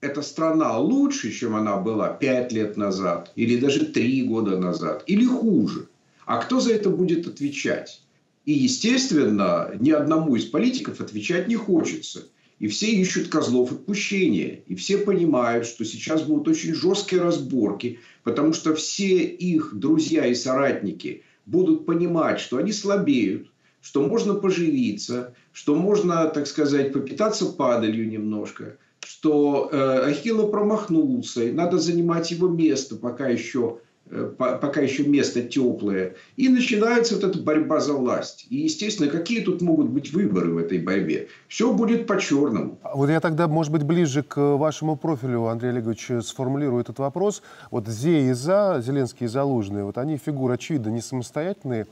эта 0.00 0.22
страна 0.22 0.78
лучше, 0.78 1.32
чем 1.32 1.56
она 1.56 1.76
была 1.76 2.08
пять 2.08 2.52
лет 2.52 2.76
назад, 2.76 3.32
или 3.34 3.58
даже 3.58 3.86
три 3.86 4.22
года 4.22 4.56
назад, 4.56 5.02
или 5.06 5.24
хуже. 5.24 5.88
А 6.24 6.38
кто 6.38 6.60
за 6.60 6.72
это 6.74 6.90
будет 6.90 7.26
отвечать? 7.26 8.02
И, 8.44 8.52
естественно, 8.52 9.72
ни 9.78 9.90
одному 9.90 10.36
из 10.36 10.44
политиков 10.44 11.00
отвечать 11.00 11.48
не 11.48 11.56
хочется. 11.56 12.28
И 12.58 12.68
все 12.68 12.90
ищут 12.90 13.28
козлов 13.28 13.72
отпущения. 13.72 14.62
И 14.66 14.74
все 14.74 14.98
понимают, 14.98 15.66
что 15.66 15.84
сейчас 15.84 16.22
будут 16.22 16.48
очень 16.48 16.74
жесткие 16.74 17.22
разборки, 17.22 18.00
потому 18.24 18.52
что 18.52 18.74
все 18.74 19.24
их 19.24 19.72
друзья 19.74 20.26
и 20.26 20.34
соратники 20.34 21.22
будут 21.46 21.86
понимать, 21.86 22.40
что 22.40 22.56
они 22.56 22.72
слабеют, 22.72 23.50
что 23.80 24.02
можно 24.02 24.34
поживиться, 24.34 25.34
что 25.52 25.74
можно, 25.74 26.26
так 26.28 26.46
сказать, 26.46 26.92
попитаться 26.92 27.46
падалью 27.46 28.08
немножко– 28.08 28.76
что 29.08 29.70
э, 29.72 30.10
Ахилла 30.10 30.48
промахнулся, 30.48 31.42
и 31.44 31.50
надо 31.50 31.78
занимать 31.78 32.30
его 32.30 32.46
место, 32.46 32.94
пока 32.94 33.26
еще, 33.26 33.78
э, 34.10 34.30
пока 34.36 34.82
еще 34.82 35.04
место 35.04 35.42
теплое. 35.42 36.14
И 36.36 36.50
начинается 36.50 37.14
вот 37.14 37.24
эта 37.24 37.38
борьба 37.38 37.80
за 37.80 37.94
власть. 37.94 38.46
И, 38.50 38.56
естественно, 38.56 39.08
какие 39.08 39.40
тут 39.40 39.62
могут 39.62 39.88
быть 39.88 40.12
выборы 40.12 40.52
в 40.52 40.58
этой 40.58 40.78
борьбе? 40.78 41.28
Все 41.48 41.72
будет 41.72 42.06
по-черному. 42.06 42.78
А 42.82 42.94
вот 42.96 43.08
я 43.08 43.20
тогда, 43.20 43.48
может 43.48 43.72
быть, 43.72 43.82
ближе 43.82 44.22
к 44.22 44.36
вашему 44.36 44.94
профилю, 44.94 45.46
Андрей 45.46 45.70
Олегович, 45.70 46.22
сформулирую 46.22 46.82
этот 46.82 46.98
вопрос. 46.98 47.40
Вот 47.70 47.88
Зе 47.88 48.28
и 48.28 48.32
За, 48.34 48.82
Зеленский 48.84 49.24
и 49.24 49.28
Залужный, 49.28 49.84
вот 49.84 49.96
они 49.96 50.18
фигуры, 50.18 50.52
очевидно, 50.52 50.90
не 50.90 51.00
самостоятельные. 51.00 51.86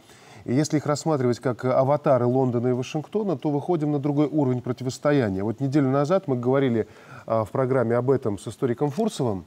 И 0.46 0.54
если 0.54 0.76
их 0.76 0.86
рассматривать 0.86 1.40
как 1.40 1.64
аватары 1.64 2.24
Лондона 2.24 2.68
и 2.68 2.72
Вашингтона, 2.72 3.36
то 3.36 3.50
выходим 3.50 3.90
на 3.90 3.98
другой 3.98 4.28
уровень 4.28 4.62
противостояния. 4.62 5.42
Вот 5.42 5.58
неделю 5.58 5.90
назад 5.90 6.28
мы 6.28 6.36
говорили 6.36 6.86
а, 7.26 7.44
в 7.44 7.50
программе 7.50 7.96
об 7.96 8.12
этом 8.12 8.38
с 8.38 8.46
историком 8.46 8.90
Фурсовым. 8.90 9.44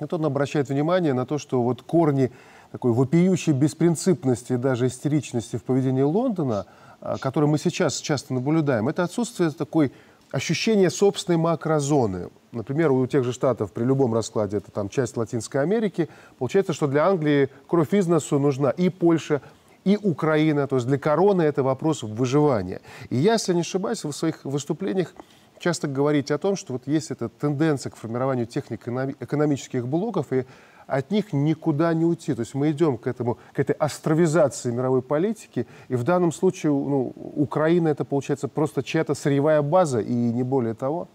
И 0.00 0.04
он 0.10 0.24
обращает 0.24 0.70
внимание 0.70 1.14
на 1.14 1.24
то, 1.24 1.38
что 1.38 1.62
вот 1.62 1.82
корни 1.82 2.32
такой 2.72 2.90
вопиющей 2.90 3.52
беспринципности 3.52 4.54
и 4.54 4.56
даже 4.56 4.88
истеричности 4.88 5.54
в 5.54 5.62
поведении 5.62 6.02
Лондона, 6.02 6.66
а, 7.00 7.16
который 7.18 7.48
мы 7.48 7.56
сейчас 7.56 7.98
часто 7.98 8.34
наблюдаем, 8.34 8.88
это 8.88 9.04
отсутствие 9.04 9.50
такой 9.50 9.92
ощущение 10.32 10.90
собственной 10.90 11.38
макрозоны. 11.38 12.30
Например, 12.50 12.90
у 12.90 13.06
тех 13.06 13.22
же 13.22 13.32
штатов 13.32 13.70
при 13.70 13.84
любом 13.84 14.12
раскладе 14.12 14.56
это 14.56 14.72
там 14.72 14.88
часть 14.88 15.16
Латинской 15.16 15.62
Америки. 15.62 16.08
Получается, 16.38 16.72
что 16.72 16.88
для 16.88 17.06
Англии 17.06 17.50
кровь 17.68 17.94
из 17.94 18.08
носу 18.08 18.40
нужна 18.40 18.70
и 18.70 18.88
Польша, 18.88 19.40
и 19.84 19.96
Украина. 19.96 20.66
То 20.66 20.76
есть 20.76 20.86
для 20.86 20.98
короны 20.98 21.42
это 21.42 21.62
вопрос 21.62 22.02
выживания. 22.02 22.80
И 23.10 23.16
я, 23.16 23.34
если 23.34 23.54
не 23.54 23.60
ошибаюсь, 23.60 24.04
в 24.04 24.12
своих 24.12 24.44
выступлениях 24.44 25.14
часто 25.58 25.88
говорите 25.88 26.34
о 26.34 26.38
том, 26.38 26.56
что 26.56 26.72
вот 26.72 26.82
есть 26.86 27.10
эта 27.10 27.28
тенденция 27.28 27.90
к 27.90 27.96
формированию 27.96 28.46
техник 28.46 28.88
экономических 29.20 29.86
блоков, 29.86 30.32
и 30.32 30.44
от 30.86 31.10
них 31.10 31.32
никуда 31.32 31.94
не 31.94 32.04
уйти. 32.04 32.34
То 32.34 32.40
есть 32.40 32.54
мы 32.54 32.70
идем 32.70 32.98
к, 32.98 33.06
этому, 33.06 33.38
к 33.52 33.58
этой 33.58 33.72
островизации 33.72 34.70
мировой 34.70 35.02
политики, 35.02 35.66
и 35.88 35.96
в 35.96 36.02
данном 36.02 36.32
случае 36.32 36.72
ну, 36.72 37.12
Украина 37.16 37.88
это 37.88 38.04
получается 38.04 38.48
просто 38.48 38.82
чья-то 38.82 39.14
сырьевая 39.14 39.62
база, 39.62 40.00
и 40.00 40.12
не 40.12 40.42
более 40.42 40.74
того. 40.74 41.08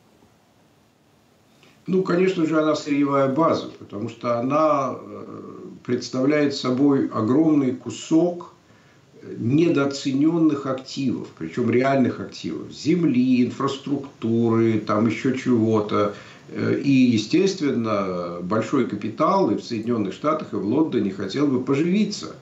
Ну, 1.88 2.04
конечно 2.04 2.46
же, 2.46 2.60
она 2.60 2.76
сырьевая 2.76 3.34
база, 3.34 3.68
потому 3.80 4.10
что 4.10 4.40
она 4.40 4.96
э, 4.96 5.26
представляет 5.84 6.56
собой 6.56 7.08
огромный 7.08 7.72
кусок 7.72 8.54
недооцененных 9.38 10.66
активов, 10.66 11.28
причем 11.38 11.70
реальных 11.70 12.20
активов, 12.20 12.72
земли, 12.72 13.46
инфраструктуры, 13.46 14.80
там 14.80 15.08
еще 15.08 15.38
чего-то. 15.38 16.14
Э, 16.50 16.80
и, 16.84 16.92
естественно, 16.92 18.38
большой 18.42 18.88
капитал 18.88 19.52
и 19.52 19.58
в 19.58 19.64
Соединенных 19.64 20.14
Штатах, 20.14 20.54
и 20.54 20.56
в 20.56 20.66
Лондоне 20.66 21.12
хотел 21.12 21.48
бы 21.48 21.62
поживиться. 21.62 22.36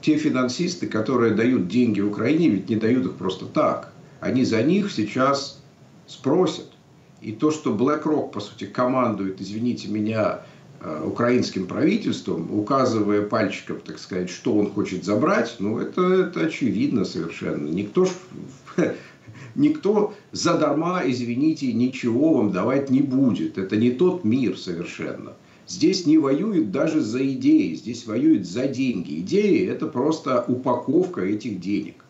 Те 0.00 0.16
финансисты, 0.16 0.86
которые 0.86 1.34
дают 1.34 1.68
деньги 1.68 2.00
Украине, 2.00 2.48
ведь 2.48 2.68
не 2.68 2.76
дают 2.76 3.06
их 3.06 3.12
просто 3.12 3.46
так. 3.46 3.92
Они 4.20 4.44
за 4.44 4.62
них 4.62 4.90
сейчас 4.90 5.60
спросят. 6.06 6.66
И 7.20 7.32
то, 7.32 7.50
что 7.50 7.74
BlackRock, 7.74 8.30
по 8.30 8.40
сути, 8.40 8.64
командует, 8.64 9.40
извините 9.40 9.88
меня, 9.88 10.40
украинским 11.04 11.66
правительством, 11.66 12.58
указывая 12.58 13.22
пальчиком, 13.22 13.80
так 13.84 13.98
сказать, 13.98 14.30
что 14.30 14.56
он 14.56 14.70
хочет 14.70 15.04
забрать, 15.04 15.56
ну, 15.58 15.78
это, 15.78 16.02
это 16.02 16.40
очевидно 16.40 17.04
совершенно. 17.04 17.68
Никто 17.68 18.04
ж, 18.04 18.10
никто 19.54 20.14
задарма, 20.32 21.02
извините, 21.04 21.72
ничего 21.72 22.34
вам 22.34 22.52
давать 22.52 22.90
не 22.90 23.00
будет. 23.00 23.58
Это 23.58 23.76
не 23.76 23.90
тот 23.90 24.24
мир 24.24 24.56
совершенно. 24.56 25.32
Здесь 25.68 26.06
не 26.06 26.18
воюют 26.18 26.70
даже 26.70 27.00
за 27.00 27.26
идеи, 27.32 27.74
здесь 27.74 28.06
воюют 28.06 28.46
за 28.46 28.68
деньги. 28.68 29.18
Идеи– 29.20 29.66
это 29.68 29.86
просто 29.86 30.44
упаковка 30.46 31.22
этих 31.22 31.60
денег. 31.60 32.04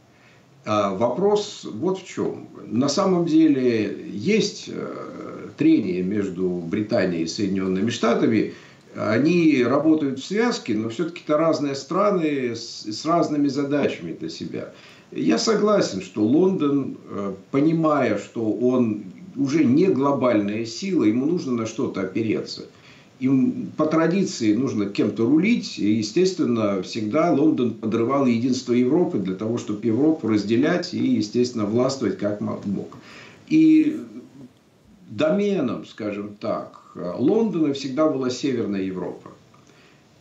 А 0.66 0.94
вопрос 0.94 1.64
вот 1.64 2.00
в 2.00 2.06
чем. 2.06 2.48
На 2.66 2.88
самом 2.88 3.24
деле 3.24 4.10
есть 4.12 4.68
э, 4.68 5.48
трение 5.56 6.02
между 6.02 6.48
Британией 6.48 7.22
и 7.22 7.26
Соединенными 7.26 7.88
Штатами. 7.88 8.52
Они 8.96 9.62
работают 9.62 10.18
в 10.18 10.24
связке, 10.24 10.74
но 10.74 10.88
все-таки 10.88 11.22
это 11.24 11.36
разные 11.36 11.74
страны 11.74 12.54
с, 12.56 12.84
с 12.84 13.04
разными 13.04 13.48
задачами 13.48 14.12
для 14.12 14.28
себя. 14.28 14.72
Я 15.12 15.38
согласен, 15.38 16.00
что 16.02 16.22
Лондон, 16.22 16.96
э, 17.08 17.34
понимая, 17.50 18.18
что 18.18 18.52
он 18.52 19.04
уже 19.36 19.64
не 19.64 19.86
глобальная 19.86 20.64
сила, 20.64 21.04
ему 21.04 21.26
нужно 21.26 21.52
на 21.52 21.66
что-то 21.66 22.00
опереться– 22.00 22.64
им 23.18 23.72
по 23.76 23.86
традиции 23.86 24.54
нужно 24.54 24.86
кем-то 24.86 25.24
рулить, 25.24 25.78
и, 25.78 25.94
естественно, 25.94 26.82
всегда 26.82 27.32
Лондон 27.32 27.74
подрывал 27.74 28.26
единство 28.26 28.72
Европы 28.72 29.18
для 29.18 29.34
того, 29.34 29.56
чтобы 29.58 29.86
Европу 29.86 30.28
разделять 30.28 30.92
и, 30.92 30.98
естественно, 30.98 31.64
властвовать 31.64 32.18
как 32.18 32.40
мог. 32.40 32.96
И 33.48 34.00
доменом, 35.08 35.86
скажем 35.86 36.36
так, 36.38 36.82
Лондона 37.18 37.72
всегда 37.72 38.08
была 38.08 38.30
Северная 38.30 38.82
Европа. 38.82 39.30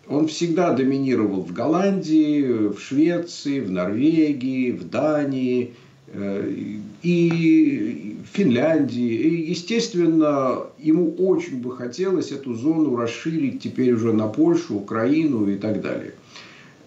Он 0.07 0.27
всегда 0.27 0.73
доминировал 0.73 1.41
в 1.41 1.51
Голландии, 1.51 2.67
в 2.67 2.79
Швеции, 2.79 3.59
в 3.59 3.71
Норвегии, 3.71 4.71
в 4.71 4.89
Дании– 4.89 5.73
Э, 6.17 6.53
и 7.01 8.17
Финляндии. 8.31 9.13
И, 9.13 9.49
естественно, 9.49 10.67
ему 10.79 11.13
очень 11.15 11.61
бы 11.61 11.75
хотелось 11.75 12.31
эту 12.31 12.53
зону 12.53 12.95
расширить 12.95 13.61
теперь 13.61 13.93
уже 13.93 14.13
на 14.13 14.27
Польшу, 14.27 14.75
Украину 14.75 15.47
и 15.47 15.57
так 15.57 15.81
далее. 15.81 16.13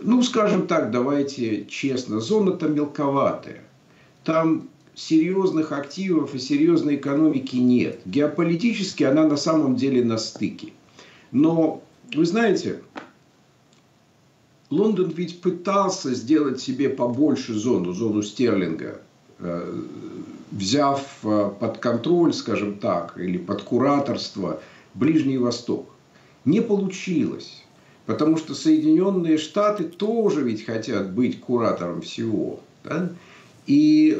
Ну, 0.00 0.22
скажем 0.22 0.66
так, 0.66 0.90
давайте 0.90 1.66
честно, 1.66 2.20
зона-то 2.20 2.68
мелковатая. 2.68 3.62
Там 4.24 4.68
серьезных 4.98 5.70
активов 5.70 6.34
и 6.34 6.38
серьезной 6.40 6.96
экономики 6.96 7.54
нет. 7.54 8.00
Геополитически 8.04 9.04
она 9.04 9.28
на 9.28 9.36
самом 9.36 9.76
деле 9.76 10.04
на 10.04 10.18
стыке. 10.18 10.72
Но, 11.30 11.82
вы 12.14 12.26
знаете, 12.26 12.82
Лондон 14.70 15.10
ведь 15.10 15.40
пытался 15.40 16.14
сделать 16.14 16.60
себе 16.60 16.88
побольше 16.88 17.54
зону, 17.54 17.92
зону 17.92 18.22
Стерлинга. 18.22 19.00
Э, 19.38 19.72
взяв 20.50 21.00
э, 21.22 21.50
под 21.60 21.78
контроль, 21.78 22.34
скажем 22.34 22.78
так, 22.78 23.16
или 23.18 23.38
под 23.38 23.62
кураторство 23.62 24.60
Ближний 24.94 25.38
Восток. 25.38 25.88
Не 26.44 26.60
получилось. 26.60 27.62
Потому 28.06 28.36
что 28.36 28.54
Соединенные 28.54 29.38
Штаты 29.38 29.84
тоже 29.84 30.42
ведь 30.42 30.64
хотят 30.64 31.12
быть 31.12 31.40
куратором 31.40 32.00
всего. 32.00 32.58
Да? 32.82 33.12
И 33.66 34.18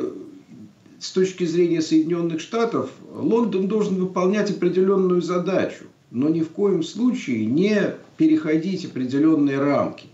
с 1.01 1.13
точки 1.13 1.45
зрения 1.45 1.81
Соединенных 1.81 2.41
Штатов 2.41 2.91
Лондон 3.15 3.69
должен 3.69 3.97
выполнять 3.97 4.51
определенную 4.51 5.23
задачу, 5.23 5.85
но 6.11 6.29
ни 6.29 6.41
в 6.41 6.51
коем 6.51 6.83
случае 6.83 7.47
не 7.47 7.95
переходить 8.17 8.85
определенные 8.85 9.59
рамки. 9.59 10.07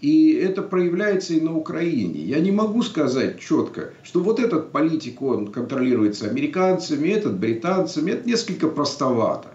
И 0.00 0.32
это 0.32 0.62
проявляется 0.62 1.34
и 1.34 1.40
на 1.40 1.56
Украине. 1.56 2.20
Я 2.20 2.40
не 2.40 2.52
могу 2.52 2.82
сказать 2.82 3.40
четко, 3.40 3.92
что 4.02 4.20
вот 4.20 4.38
этот 4.38 4.70
политик, 4.70 5.22
он 5.22 5.48
контролируется 5.48 6.28
американцами, 6.28 7.08
этот 7.08 7.38
британцами. 7.38 8.10
Это 8.10 8.28
несколько 8.28 8.68
простовато. 8.68 9.48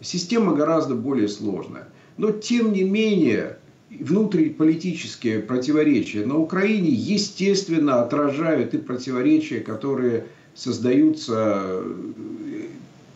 Система 0.00 0.54
гораздо 0.54 0.94
более 0.96 1.28
сложная. 1.28 1.88
Но 2.16 2.32
тем 2.32 2.72
не 2.72 2.82
менее, 2.82 3.58
внутриполитические 4.00 5.40
противоречия 5.40 6.24
на 6.24 6.38
Украине, 6.38 6.90
естественно, 6.90 8.02
отражают 8.02 8.74
и 8.74 8.78
противоречия, 8.78 9.60
которые 9.60 10.26
создаются 10.54 11.82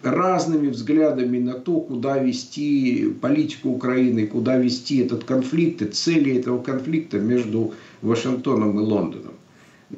разными 0.02 0.68
взглядами 0.68 1.38
на 1.38 1.54
то, 1.54 1.80
куда 1.80 2.18
вести 2.18 3.08
политику 3.20 3.70
Украины, 3.70 4.26
куда 4.26 4.56
вести 4.56 4.98
этот 4.98 5.24
конфликт 5.24 5.82
и 5.82 5.86
цели 5.86 6.36
этого 6.36 6.62
конфликта 6.62 7.18
между 7.18 7.74
Вашингтоном 8.02 8.78
и 8.78 8.82
Лондоном. 8.82 9.34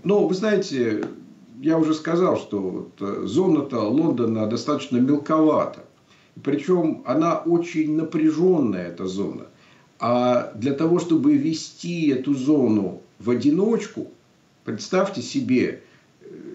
Но, 0.05 0.27
вы 0.27 0.35
знаете, 0.35 1.05
я 1.61 1.79
уже 1.79 1.95
сказал, 1.95 2.39
что 2.39 2.59
вот 2.59 2.93
э, 3.01 3.27
зона-то 3.27 3.81
Лондона 3.89 4.47
достаточно 4.47 4.99
мелковата. 4.99 5.81
Причем 6.43 7.03
она 7.05 7.39
очень 7.39 7.97
напряженная, 7.97 8.89
эта 8.89 9.07
зона. 9.07 9.47
А 10.01 10.53
для 10.55 10.75
того, 10.75 11.01
чтобы 11.01 11.37
вести 11.37 12.09
эту 12.09 12.35
зону 12.35 13.03
в 13.19 13.31
одиночку, 13.31 14.09
представьте 14.65 15.23
себе, 15.23 15.83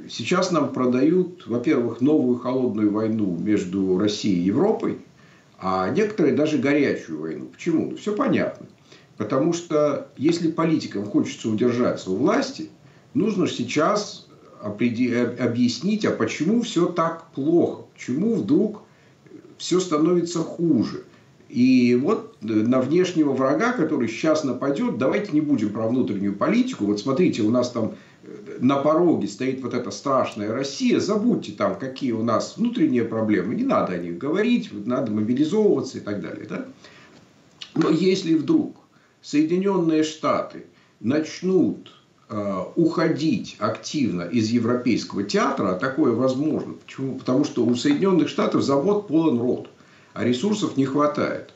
сейчас 0.10 0.52
нам 0.52 0.72
продают, 0.72 1.46
во-первых, 1.48 2.00
новую 2.00 2.38
холодную 2.40 2.92
войну 2.92 3.38
между 3.38 3.98
Россией 3.98 4.42
и 4.42 4.46
Европой, 4.46 5.00
а 5.60 5.90
некоторые 5.90 6.36
даже 6.36 6.58
горячую 6.58 7.20
войну. 7.22 7.46
Почему? 7.46 7.92
Ну, 7.92 7.98
все 7.98 8.16
понятно. 8.16 8.68
Потому 9.18 9.54
что 9.54 10.10
если 10.18 10.52
политикам 10.52 11.06
хочется 11.06 11.50
удержаться 11.50 12.12
у 12.12 12.16
власти, 12.16 12.70
нужно 13.14 13.48
сейчас 13.48 14.28
объяснить, 14.62 16.06
а 16.06 16.12
почему 16.12 16.62
все 16.62 16.86
так 16.88 17.30
плохо, 17.32 17.84
почему 17.94 18.36
вдруг 18.36 18.82
все 19.58 19.80
становится 19.80 20.40
хуже. 20.40 21.04
И 21.54 21.94
вот 21.94 22.36
на 22.42 22.82
внешнего 22.82 23.32
врага, 23.32 23.74
который 23.74 24.08
сейчас 24.08 24.44
нападет, 24.44 24.98
давайте 24.98 25.34
не 25.34 25.42
будем 25.42 25.70
про 25.70 25.88
внутреннюю 25.88 26.36
политику. 26.36 26.86
Вот 26.86 27.00
смотрите, 27.00 27.44
у 27.44 27.52
нас 27.52 27.70
там 27.70 27.94
на 28.60 28.78
пороге 28.78 29.28
стоит 29.28 29.62
вот 29.62 29.76
эта 29.76 29.92
страшная 29.92 30.52
Россия, 30.52 31.00
забудьте 31.00 31.52
там, 31.52 31.78
какие 31.78 32.12
у 32.12 32.24
нас 32.24 32.58
внутренние 32.58 33.06
проблемы, 33.06 33.54
не 33.54 33.64
надо 33.64 33.94
о 33.94 33.98
них 34.00 34.18
говорить, 34.18 34.72
надо 34.88 35.12
мобилизовываться 35.12 36.00
и 36.00 36.02
так 36.02 36.22
далее. 36.22 36.48
Да? 36.50 36.66
Но 37.76 37.92
если 37.92 38.34
вдруг 38.34 38.76
Соединенные 39.22 40.02
Штаты 40.02 40.66
начнут 41.02 41.92
э, 42.30 42.62
уходить 42.76 43.58
активно 43.60 44.24
из 44.24 44.50
европейского 44.50 45.22
театра, 45.22 45.76
а 45.76 45.80
такое 45.80 46.14
возможно. 46.14 46.74
Почему? 46.74 47.20
Потому 47.20 47.46
что 47.46 47.64
у 47.64 47.76
Соединенных 47.76 48.28
Штатов 48.28 48.64
завод 48.64 49.08
полон 49.08 49.40
рот, 49.40 49.70
а 50.14 50.24
ресурсов 50.24 50.78
не 50.78 50.86
хватает. 50.86 51.54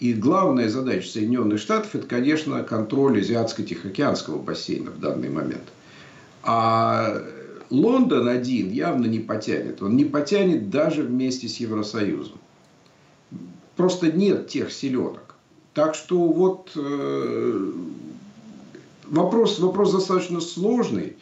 И 0.00 0.14
главная 0.14 0.68
задача 0.68 1.08
Соединенных 1.08 1.60
Штатов 1.60 1.94
это, 1.94 2.06
конечно, 2.06 2.62
контроль 2.64 3.20
Азиатско-Тихоокеанского 3.20 4.38
бассейна 4.38 4.90
в 4.90 5.00
данный 5.00 5.28
момент– 5.28 5.64
а 6.42 7.22
Лондон 7.70 8.28
один 8.28 8.70
явно 8.70 9.06
не 9.06 9.20
потянет. 9.20 9.82
Он 9.82 9.96
не 9.96 10.04
потянет 10.04 10.70
даже 10.70 11.02
вместе 11.02 11.48
с 11.48 11.56
Евросоюзом. 11.58 12.38
Просто 13.76 14.12
нет 14.12 14.48
тех 14.48 14.72
селенок. 14.72 15.34
Так 15.72 15.94
что 15.94 16.18
вот 16.18 16.72
э, 16.76 17.72
вопрос, 19.06 19.58
вопрос 19.58 19.92
достаточно 19.92 20.40
сложный. 20.40 21.16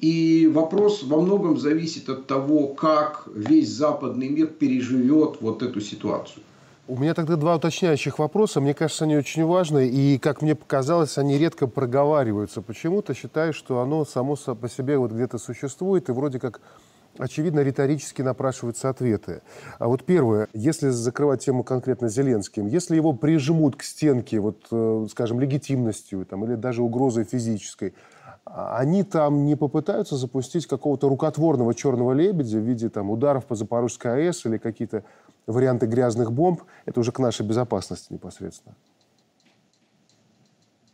И 0.00 0.50
вопрос 0.52 1.02
во 1.02 1.20
многом 1.20 1.58
зависит 1.58 2.08
от 2.08 2.26
того, 2.26 2.68
как 2.68 3.28
весь 3.34 3.70
западный 3.70 4.28
мир 4.28 4.48
переживет 4.48 5.38
вот 5.40 5.62
эту 5.62 5.80
ситуацию. 5.80 6.42
У 6.88 6.96
меня 6.96 7.14
тогда 7.14 7.34
два 7.36 7.56
уточняющих 7.56 8.20
вопроса. 8.20 8.60
Мне 8.60 8.72
кажется, 8.72 9.04
они 9.04 9.16
очень 9.16 9.44
важны. 9.44 9.88
И, 9.88 10.18
как 10.18 10.40
мне 10.40 10.54
показалось, 10.54 11.18
они 11.18 11.36
редко 11.36 11.66
проговариваются. 11.66 12.62
Почему-то 12.62 13.12
считаю, 13.12 13.52
что 13.52 13.80
оно 13.80 14.04
само 14.04 14.36
по 14.36 14.68
себе 14.68 14.96
вот 14.96 15.10
где-то 15.10 15.38
существует 15.38 16.08
и 16.08 16.12
вроде 16.12 16.38
как 16.38 16.60
очевидно, 17.18 17.60
риторически 17.60 18.22
напрашиваются 18.22 18.88
ответы. 18.88 19.42
А 19.78 19.88
вот 19.88 20.04
первое, 20.04 20.48
если 20.52 20.90
закрывать 20.90 21.44
тему 21.44 21.64
конкретно 21.64 22.08
Зеленским, 22.08 22.66
если 22.66 22.96
его 22.96 23.12
прижмут 23.12 23.76
к 23.76 23.82
стенке, 23.82 24.40
вот, 24.40 24.66
э, 24.70 25.06
скажем, 25.10 25.40
легитимностью 25.40 26.24
там, 26.24 26.44
или 26.44 26.54
даже 26.54 26.82
угрозой 26.82 27.24
физической, 27.24 27.94
они 28.46 29.02
там 29.02 29.44
не 29.44 29.56
попытаются 29.56 30.16
запустить 30.16 30.66
какого-то 30.66 31.08
рукотворного 31.08 31.74
черного 31.74 32.12
лебедя 32.12 32.58
в 32.58 32.62
виде 32.62 32.88
там, 32.88 33.10
ударов 33.10 33.44
по 33.44 33.56
Запорожской 33.56 34.28
АЭС 34.28 34.46
или 34.46 34.56
какие-то 34.56 35.04
варианты 35.46 35.86
грязных 35.86 36.32
бомб? 36.32 36.62
Это 36.84 37.00
уже 37.00 37.12
к 37.12 37.18
нашей 37.18 37.44
безопасности 37.44 38.12
непосредственно. 38.12 38.76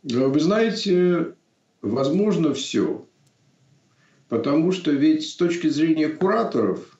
Вы 0.03 0.39
знаете, 0.39 1.35
возможно 1.81 2.53
все. 2.53 3.05
Потому 4.29 4.71
что 4.71 4.91
ведь 4.91 5.29
с 5.29 5.35
точки 5.35 5.67
зрения 5.67 6.09
кураторов 6.09 6.99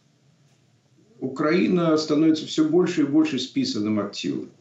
Украина 1.19 1.97
становится 1.97 2.45
все 2.45 2.69
больше 2.69 3.01
и 3.01 3.05
больше 3.05 3.39
списанным 3.39 3.99
активом. 3.99 4.51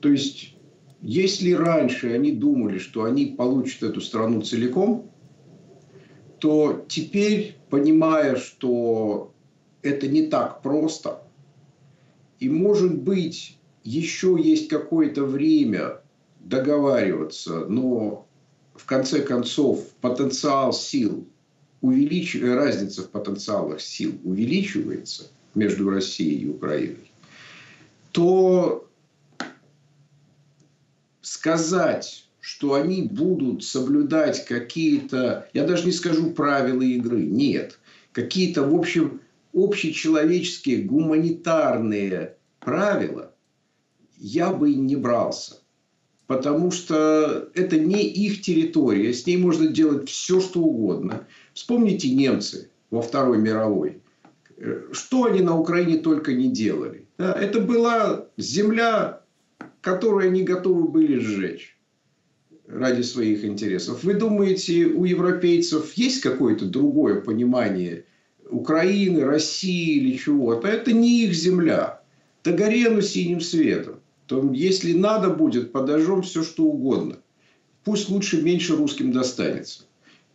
То 0.00 0.08
есть 0.08 0.55
если 1.02 1.52
раньше 1.52 2.12
они 2.12 2.32
думали, 2.32 2.78
что 2.78 3.04
они 3.04 3.26
получат 3.26 3.82
эту 3.82 4.00
страну 4.00 4.42
целиком, 4.42 5.10
то 6.38 6.84
теперь, 6.88 7.56
понимая, 7.70 8.36
что 8.36 9.32
это 9.82 10.08
не 10.08 10.26
так 10.26 10.62
просто, 10.62 11.22
и, 12.38 12.48
может 12.48 12.98
быть, 12.98 13.58
еще 13.84 14.36
есть 14.38 14.68
какое-то 14.68 15.24
время 15.24 16.00
договариваться, 16.40 17.66
но 17.66 18.26
в 18.74 18.84
конце 18.84 19.22
концов 19.22 19.88
потенциал 20.00 20.72
сил 20.72 21.26
увеличивается, 21.80 22.56
разница 22.56 23.02
в 23.02 23.10
потенциалах 23.10 23.80
сил 23.80 24.14
увеличивается 24.24 25.30
между 25.54 25.88
Россией 25.88 26.42
и 26.42 26.48
Украиной, 26.48 27.10
то 28.12 28.88
сказать, 31.46 32.26
что 32.40 32.74
они 32.74 33.02
будут 33.02 33.62
соблюдать 33.62 34.44
какие-то, 34.46 35.48
я 35.52 35.64
даже 35.64 35.86
не 35.86 35.92
скажу 35.92 36.32
правила 36.32 36.82
игры, 36.82 37.22
нет, 37.22 37.78
какие-то, 38.10 38.64
в 38.64 38.74
общем, 38.74 39.20
общечеловеческие, 39.54 40.82
гуманитарные 40.82 42.34
правила, 42.58 43.32
я 44.18 44.52
бы 44.52 44.74
не 44.74 44.96
брался. 44.96 45.58
Потому 46.26 46.72
что 46.72 47.48
это 47.54 47.78
не 47.78 48.02
их 48.02 48.42
территория, 48.42 49.14
с 49.14 49.24
ней 49.24 49.36
можно 49.36 49.68
делать 49.68 50.08
все, 50.08 50.40
что 50.40 50.60
угодно. 50.60 51.28
Вспомните 51.54 52.12
немцы 52.12 52.70
во 52.90 53.02
Второй 53.02 53.38
мировой. 53.38 54.02
Что 54.90 55.26
они 55.26 55.42
на 55.42 55.56
Украине 55.56 55.98
только 55.98 56.32
не 56.32 56.50
делали. 56.50 57.06
Это 57.18 57.60
была 57.60 58.26
земля 58.36 59.20
которые 59.86 60.30
они 60.30 60.42
готовы 60.42 60.88
были 60.88 61.20
сжечь 61.20 61.78
ради 62.66 63.02
своих 63.02 63.44
интересов. 63.44 64.02
Вы 64.02 64.14
думаете, 64.14 64.86
у 64.86 65.04
европейцев 65.04 65.92
есть 65.92 66.22
какое-то 66.22 66.64
другое 66.64 67.20
понимание 67.20 68.04
Украины, 68.50 69.24
России 69.24 69.98
или 69.98 70.16
чего-то? 70.16 70.66
Это 70.66 70.92
не 70.92 71.22
их 71.22 71.34
земля. 71.34 72.02
Да 72.42 72.50
гори 72.50 73.00
синим 73.00 73.40
светом. 73.40 74.00
То 74.26 74.52
если 74.52 74.92
надо 74.92 75.30
будет, 75.30 75.70
подожжем 75.70 76.22
все, 76.22 76.42
что 76.42 76.64
угодно. 76.64 77.18
Пусть 77.84 78.08
лучше 78.08 78.42
меньше 78.42 78.74
русским 78.74 79.12
достанется. 79.12 79.84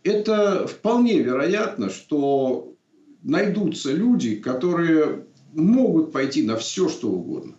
Это 0.02 0.66
вполне 0.66 1.20
вероятно, 1.20 1.90
что 1.90 2.74
найдутся 3.22 3.92
люди, 3.92 4.36
которые 4.36 5.26
могут 5.52 6.10
пойти 6.10 6.42
на 6.42 6.56
все, 6.56 6.88
что 6.88 7.10
угодно. 7.10 7.56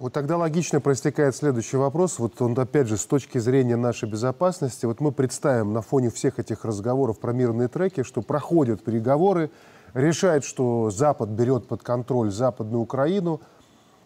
Вот 0.00 0.14
тогда 0.14 0.38
логично 0.38 0.80
проистекает 0.80 1.36
следующий 1.36 1.76
вопрос. 1.76 2.18
Вот 2.18 2.40
он, 2.40 2.58
опять 2.58 2.88
же, 2.88 2.96
с 2.96 3.04
точки 3.04 3.36
зрения 3.36 3.76
нашей 3.76 4.08
безопасности. 4.08 4.86
Вот 4.86 4.98
мы 5.00 5.12
представим 5.12 5.74
на 5.74 5.82
фоне 5.82 6.08
всех 6.08 6.38
этих 6.38 6.64
разговоров 6.64 7.20
про 7.20 7.34
мирные 7.34 7.68
треки, 7.68 8.02
что 8.02 8.22
проходят 8.22 8.82
переговоры, 8.82 9.50
решают, 9.92 10.44
что 10.44 10.88
Запад 10.88 11.28
берет 11.28 11.68
под 11.68 11.82
контроль 11.82 12.30
Западную 12.30 12.80
Украину. 12.80 13.42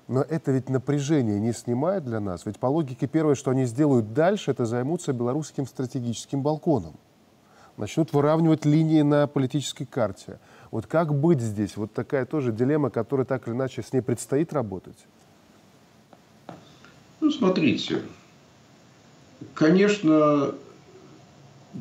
Но 0.08 0.22
это 0.22 0.50
ведь 0.50 0.68
напряжение 0.68 1.38
не 1.38 1.52
снимает 1.52 2.04
для 2.04 2.18
нас. 2.18 2.44
Ведь 2.44 2.58
по 2.58 2.66
логике 2.66 3.06
первое, 3.06 3.36
что 3.36 3.52
они 3.52 3.64
сделают 3.64 4.12
дальше, 4.12 4.50
это 4.50 4.66
займутся 4.66 5.12
белорусским 5.12 5.64
стратегическим 5.64 6.42
балконом. 6.42 6.94
Начнут 7.76 8.12
выравнивать 8.12 8.64
линии 8.64 9.02
на 9.02 9.28
политической 9.28 9.84
карте. 9.84 10.40
Вот 10.72 10.88
как 10.88 11.14
быть 11.14 11.40
здесь? 11.40 11.76
Вот 11.76 11.92
такая 11.92 12.26
тоже 12.26 12.50
дилемма, 12.50 12.90
которая 12.90 13.24
так 13.24 13.46
или 13.46 13.54
иначе 13.54 13.84
с 13.84 13.92
ней 13.92 14.00
предстоит 14.00 14.52
работать. 14.52 15.06
Ну, 17.24 17.30
смотрите, 17.30 18.02
конечно, 19.54 20.54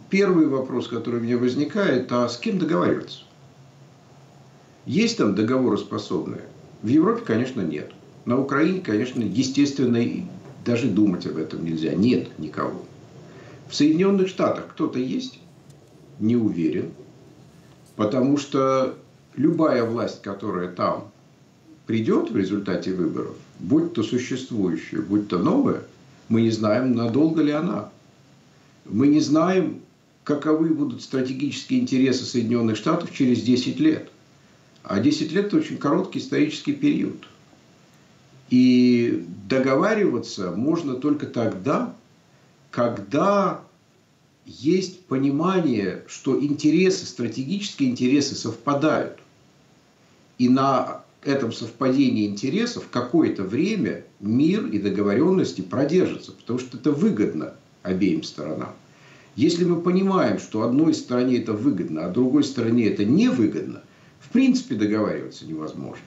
первый 0.09 0.47
вопрос, 0.47 0.87
который 0.87 1.19
у 1.19 1.23
меня 1.23 1.37
возникает, 1.37 2.09
а 2.13 2.29
с 2.29 2.37
кем 2.37 2.59
договариваться? 2.59 3.23
Есть 4.85 5.17
там 5.17 5.35
договороспособные? 5.35 6.43
В 6.81 6.87
Европе, 6.87 7.23
конечно, 7.25 7.59
нет. 7.59 7.91
На 8.23 8.39
Украине, 8.39 8.79
конечно, 8.79 9.21
естественно, 9.21 10.01
даже 10.63 10.87
думать 10.87 11.25
об 11.25 11.35
этом 11.35 11.65
нельзя. 11.65 11.93
Нет 11.93 12.39
никого. 12.39 12.81
В 13.67 13.75
Соединенных 13.75 14.29
Штатах 14.29 14.69
кто-то 14.69 14.97
есть? 14.97 15.41
Не 16.21 16.37
уверен. 16.37 16.93
Потому 17.97 18.37
что 18.37 18.95
любая 19.35 19.83
власть, 19.83 20.21
которая 20.21 20.71
там 20.71 21.11
придет 21.85 22.31
в 22.31 22.37
результате 22.37 22.93
выборов, 22.93 23.35
будь 23.63 23.93
то 23.93 24.03
существующая, 24.03 25.01
будь 25.01 25.29
то 25.29 25.39
новая, 25.39 25.83
мы 26.29 26.41
не 26.41 26.51
знаем, 26.51 26.93
надолго 26.93 27.41
ли 27.41 27.51
она. 27.51 27.89
Мы 28.85 29.07
не 29.07 29.21
знаем, 29.21 29.79
каковы 30.23 30.69
будут 30.69 31.01
стратегические 31.01 31.79
интересы 31.79 32.25
Соединенных 32.25 32.75
Штатов 32.75 33.13
через 33.13 33.41
10 33.41 33.79
лет. 33.79 34.09
А 34.83 34.99
10 34.99 35.31
лет– 35.31 35.45
это 35.47 35.57
очень 35.57 35.77
короткий 35.77 36.19
исторический 36.19 36.73
период. 36.73 37.25
И 38.49 39.25
договариваться 39.47 40.51
можно 40.51 40.95
только 40.95 41.25
тогда, 41.25 41.95
когда 42.69 43.61
есть 44.45 45.05
понимание, 45.05 46.03
что 46.07 46.37
интересы, 46.37 47.05
стратегические 47.05 47.91
интересы 47.91 48.35
совпадают. 48.35 49.19
И 50.37 50.49
на 50.49 51.02
этом 51.25 51.51
совпадении 51.51 52.27
интересов 52.27 52.87
какое-то 52.91 53.43
время 53.43 54.05
мир 54.19 54.65
и 54.65 54.79
договоренности 54.79 55.61
продержатся, 55.61 56.31
потому 56.31 56.59
что 56.59 56.77
это 56.77 56.91
выгодно 56.91 57.53
обеим 57.81 58.23
сторонам. 58.23 58.73
Если 59.35 59.65
мы 59.65 59.81
понимаем, 59.81 60.39
что 60.39 60.61
одной 60.61 60.93
стороне 60.93 61.37
это 61.37 61.53
выгодно, 61.53 62.05
а 62.05 62.09
другой 62.09 62.43
стороне 62.43 62.87
это 62.87 63.03
невыгодно, 63.03 63.81
в 64.19 64.29
принципе 64.29 64.75
договариваться 64.75 65.45
невозможно. 65.45 66.03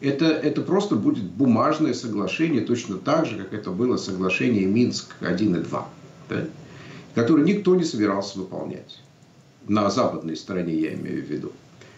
Это, 0.00 0.26
это 0.26 0.60
просто 0.60 0.96
будет 0.96 1.24
бумажное 1.24 1.94
соглашение, 1.94 2.60
точно 2.60 2.98
так 2.98 3.26
же, 3.26 3.36
как 3.36 3.52
это 3.54 3.70
было 3.70 3.96
соглашение 3.96 4.66
Минск-1 4.66 5.60
и 5.60 5.64
2, 5.64 5.88
да? 6.28 6.46
которое 7.14 7.44
никто 7.44 7.74
не 7.74 7.84
собирался 7.84 8.38
выполнять. 8.38 9.00
На 9.66 9.90
западной 9.90 10.36
стороне 10.36 10.74
я 10.74 10.94
имею 10.94 11.24
в 11.24 11.30
виду. 11.30 11.52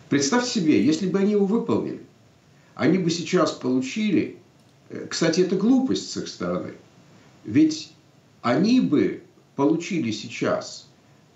Представьте 0.09 0.61
себе, 0.61 0.85
если 0.85 1.09
бы 1.09 1.19
они 1.19 1.33
его 1.33 1.47
выполнили, 1.47 2.01
они 2.77 2.99
бы 2.99 3.11
сейчас 3.11 3.51
получили... 3.53 4.39
Э, 4.91 5.07
кстати, 5.11 5.41
это 5.41 5.57
глупость 5.57 6.13
с 6.13 6.17
их 6.19 6.29
стороны. 6.29 6.75
Ведь 7.45 7.93
они 8.43 8.81
бы 8.81 9.23
получили 9.57 10.13
сейчас 10.13 10.89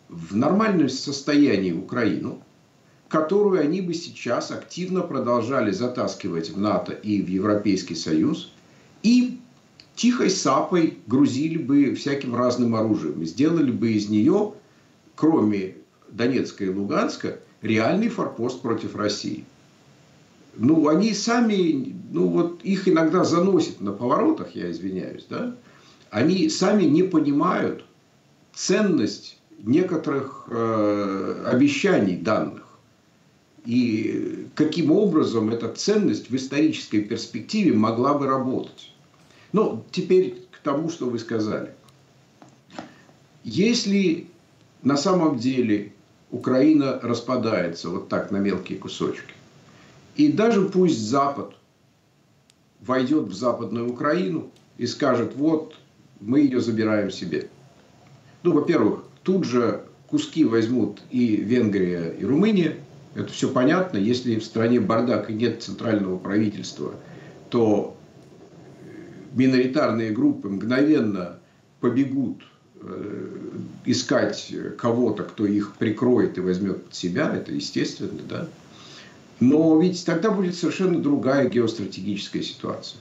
в 0.09 0.37
нормальном 0.37 0.89
состоянии 0.89 1.73
Украину, 1.73 2.43
которую 3.09 3.61
они 3.61 3.81
бы 3.81 3.95
сейчас 3.95 4.51
активно 4.53 5.01
продолжали 5.01 5.73
затаскивать 5.73 6.51
в 6.51 6.61
НАТО 6.61 6.93
и 6.93 7.23
в 7.23 7.29
Европейский 7.29 7.97
Союз, 7.97 8.53
и 9.03 9.41
тихой 9.97 10.31
сапой 10.31 10.99
грузили 11.07 11.57
бы 11.59 11.95
всяким 11.95 12.37
разным 12.37 12.77
оружием, 12.77 13.25
сделали 13.25 13.71
бы 13.71 13.93
из 13.93 14.09
нее, 14.09 14.53
кроме 15.17 15.77
Донецка 16.11 16.65
и 16.65 16.69
Луганска 16.69 17.41
реальный 17.63 18.09
форпост 18.09 18.61
против 18.61 18.95
России. 18.95 19.45
Ну, 20.57 20.89
они 20.89 21.15
сами, 21.15 21.95
ну 22.11 22.29
вот 22.29 22.65
их 22.65 22.89
иногда 22.89 23.25
заносит 23.25 23.81
на 23.81 23.93
поворотах, 23.93 24.55
я 24.55 24.71
извиняюсь, 24.71 25.27
да, 25.29 25.57
они 26.11 26.49
сами 26.49 26.85
не 26.85 27.03
понимают 27.03 27.85
ценность 28.53 29.39
некоторых 29.59 30.47
э, 30.51 31.45
обещаний 31.47 32.17
данных. 32.17 32.65
И 33.65 34.49
каким 34.55 34.91
образом 34.91 35.51
эта 35.51 35.69
ценность 35.69 36.31
в 36.31 36.37
исторической 36.37 37.03
перспективе 37.03 37.75
могла 37.75 38.15
бы 38.15 38.27
работать. 38.27 38.93
Ну, 39.53 39.85
теперь 39.93 40.43
к 40.51 40.59
тому, 40.59 40.89
что 40.89 41.09
вы 41.09 41.19
сказали. 41.19 41.75
Если 43.45 44.29
на 44.83 44.97
самом 44.97 45.39
деле 45.39 45.93
Украина 46.31 46.99
распадается 47.03 47.91
вот 47.91 48.09
так 48.09 48.31
на 48.31 48.39
мелкие 48.39 48.79
кусочки, 48.79 49.35
и 50.21 50.31
даже 50.31 50.61
пусть 50.67 51.01
Запад 51.01 51.55
войдет 52.81 53.29
в 53.29 53.33
Западную 53.33 53.91
Украину 53.91 54.51
и 54.77 54.87
скажет, 54.87 55.35
вот, 55.35 55.77
мы 56.21 56.41
ее 56.41 56.61
забираем 56.61 57.11
себе. 57.11 57.49
Ну, 58.43 58.53
во-первых, 58.53 59.05
тут 59.23 59.45
же 59.45 59.83
куски 60.09 60.45
возьмут 60.45 61.01
и 61.11 61.37
Венгрия, 61.37 62.11
и 62.11 62.23
Румыния. 62.27 62.77
Это 63.15 63.33
все 63.33 63.49
понятно. 63.49 63.97
Если 63.97 64.39
в 64.39 64.45
стране 64.45 64.79
бардак 64.79 65.31
и 65.31 65.33
нет 65.33 65.63
центрального 65.63 66.19
правительства, 66.19 66.93
то 67.49 67.97
миноритарные 69.33 70.11
группы 70.11 70.51
мгновенно 70.51 71.39
побегут 71.81 72.43
э, 72.83 73.37
искать 73.87 74.53
кого-то, 74.77 75.23
кто 75.23 75.47
их 75.47 75.77
прикроет 75.77 76.37
и 76.37 76.43
возьмет 76.43 76.85
под 76.85 76.95
себя. 76.95 77.35
Это 77.35 77.53
естественно, 77.53 78.21
да. 78.29 78.49
Но 79.41 79.81
ведь 79.81 80.05
тогда 80.05 80.31
будет 80.31 80.55
совершенно 80.55 81.01
другая 81.01 81.49
геостратегическая 81.49 82.43
ситуация. 82.43 83.01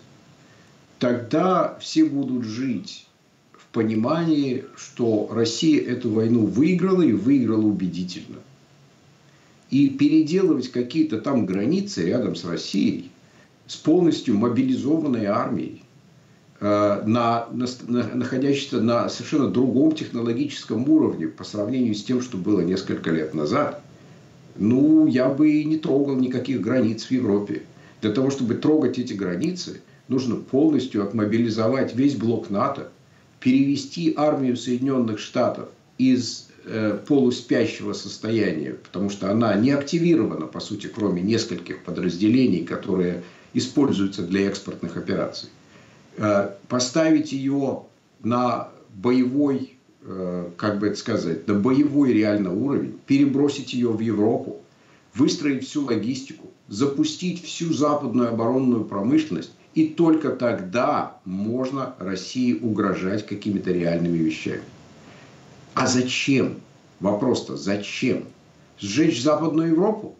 Тогда 0.97 1.77
все 1.79 2.05
будут 2.05 2.45
жить 2.45 3.05
понимании, 3.71 4.65
что 4.75 5.29
Россия 5.31 5.81
эту 5.81 6.11
войну 6.11 6.45
выиграла 6.45 7.01
и 7.01 7.13
выиграла 7.13 7.65
убедительно. 7.65 8.39
И 9.69 9.89
переделывать 9.89 10.71
какие-то 10.71 11.19
там 11.19 11.45
границы 11.45 12.05
рядом 12.07 12.35
с 12.35 12.43
Россией 12.43 13.11
с 13.67 13.75
полностью 13.75 14.35
мобилизованной 14.35 15.25
армией, 15.25 15.83
э, 16.59 17.03
на, 17.05 17.47
на, 17.51 17.67
находящейся 18.15 18.81
на 18.81 19.09
совершенно 19.09 19.47
другом 19.47 19.91
технологическом 19.91 20.89
уровне 20.89 21.27
по 21.27 21.43
сравнению 21.43 21.93
с 21.93 22.03
тем, 22.03 22.23
что 22.23 22.37
было 22.37 22.61
несколько 22.61 23.11
лет 23.11 23.35
назад, 23.35 23.83
ну, 24.59 25.07
я 25.07 25.29
бы 25.29 25.63
не 25.63 25.77
трогал 25.77 26.15
никаких 26.15 26.61
границ 26.61 27.05
в 27.05 27.11
Европе. 27.11 27.63
Для 28.01 28.11
того, 28.11 28.29
чтобы 28.29 28.55
трогать 28.55 28.99
эти 28.99 29.13
границы, 29.13 29.81
нужно 30.07 30.35
полностью 30.35 31.03
отмобилизовать 31.03 31.95
весь 31.95 32.15
блок 32.15 32.49
НАТО– 32.49 32.89
перевести 33.39 34.13
армию 34.15 34.57
Соединенных 34.57 35.19
Штатов 35.19 35.69
из 35.97 36.47
э, 36.65 36.99
полуспящего 37.07 37.93
состояния, 37.93 38.71
потому 38.73 39.09
что 39.09 39.31
она 39.31 39.55
не 39.55 39.71
активирована, 39.71 40.45
по 40.45 40.59
сути, 40.59 40.87
кроме 40.87 41.21
нескольких 41.21 41.83
подразделений, 41.83 42.65
которые 42.65 43.23
используются 43.53 44.23
для 44.23 44.47
экспортных 44.47 44.97
операций. 44.97 45.49
Э, 46.17 46.51
поставить 46.67 47.31
ее 47.31 47.83
на 48.23 48.69
боевой, 48.93 49.77
как 50.01 50.79
бы 50.79 50.87
это 50.87 50.95
сказать, 50.95 51.47
на 51.47 51.55
боевой 51.55 52.13
реально 52.13 52.53
уровень, 52.53 52.99
перебросить 53.05 53.73
ее 53.73 53.89
в 53.89 53.99
Европу, 53.99 54.61
выстроить 55.13 55.67
всю 55.67 55.85
логистику, 55.85 56.49
запустить 56.67 57.43
всю 57.43 57.73
западную 57.73 58.29
оборонную 58.29 58.85
промышленность 58.85 59.51
и 59.73 59.87
только 59.87 60.29
тогда 60.29 61.17
можно 61.25 61.95
России 61.99 62.53
угрожать 62.53 63.25
какими-то 63.25 63.71
реальными 63.71 64.17
вещами. 64.17 64.63
А 65.73 65.87
зачем? 65.87 66.55
Вопрос-то 66.99 67.55
зачем? 67.55 68.25
Сжечь 68.79 69.21
Западную 69.21 69.69
Европу? 69.69 70.15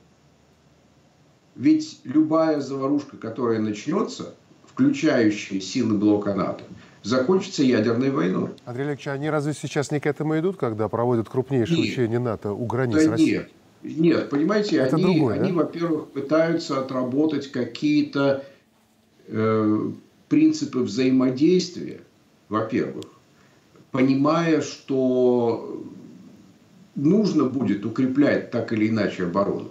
Ведь 1.56 2.00
любая 2.04 2.62
заварушка, 2.62 3.18
которая 3.18 3.60
начнется, 3.60 4.34
включающая 4.66 5.60
силы 5.60 5.98
блока 5.98 6.34
НАТО, 6.34 6.64
закончится 7.04 7.64
ядерной 7.64 8.12
войной. 8.12 8.50
Андрей 8.66 8.88
Олегович, 8.88 9.08
они 9.08 9.30
разве 9.30 9.54
сейчас 9.54 9.92
не 9.92 10.00
к 10.00 10.06
этому 10.06 10.38
идут, 10.40 10.58
когда 10.58 10.88
проводят 10.88 11.30
крупнейшие 11.30 11.80
нет. 11.80 11.92
учения 11.92 12.20
НАТО 12.20 12.52
у 12.52 12.66
границ 12.66 13.06
да 13.06 13.12
России? 13.12 13.36
Нет, 13.36 13.50
нет, 13.84 14.30
понимаете, 14.30 14.78
Это 14.78 14.98
они, 14.98 15.06
другое, 15.06 15.36
они 15.40 15.52
да? 15.52 15.58
во-первых, 15.60 16.10
пытаются 16.10 16.80
отработать 16.80 17.52
какие-то 17.52 18.44
Э, 19.32 19.92
принципы 20.28 20.80
взаимодействия, 20.80 22.02
во-первых, 22.50 23.06
понимая, 23.92 24.62
что 24.62 25.84
нужно 26.96 27.46
будет 27.46 27.86
укреплять 27.86 28.50
так 28.50 28.74
или 28.74 28.90
иначе 28.90 29.26
оборону. 29.26 29.70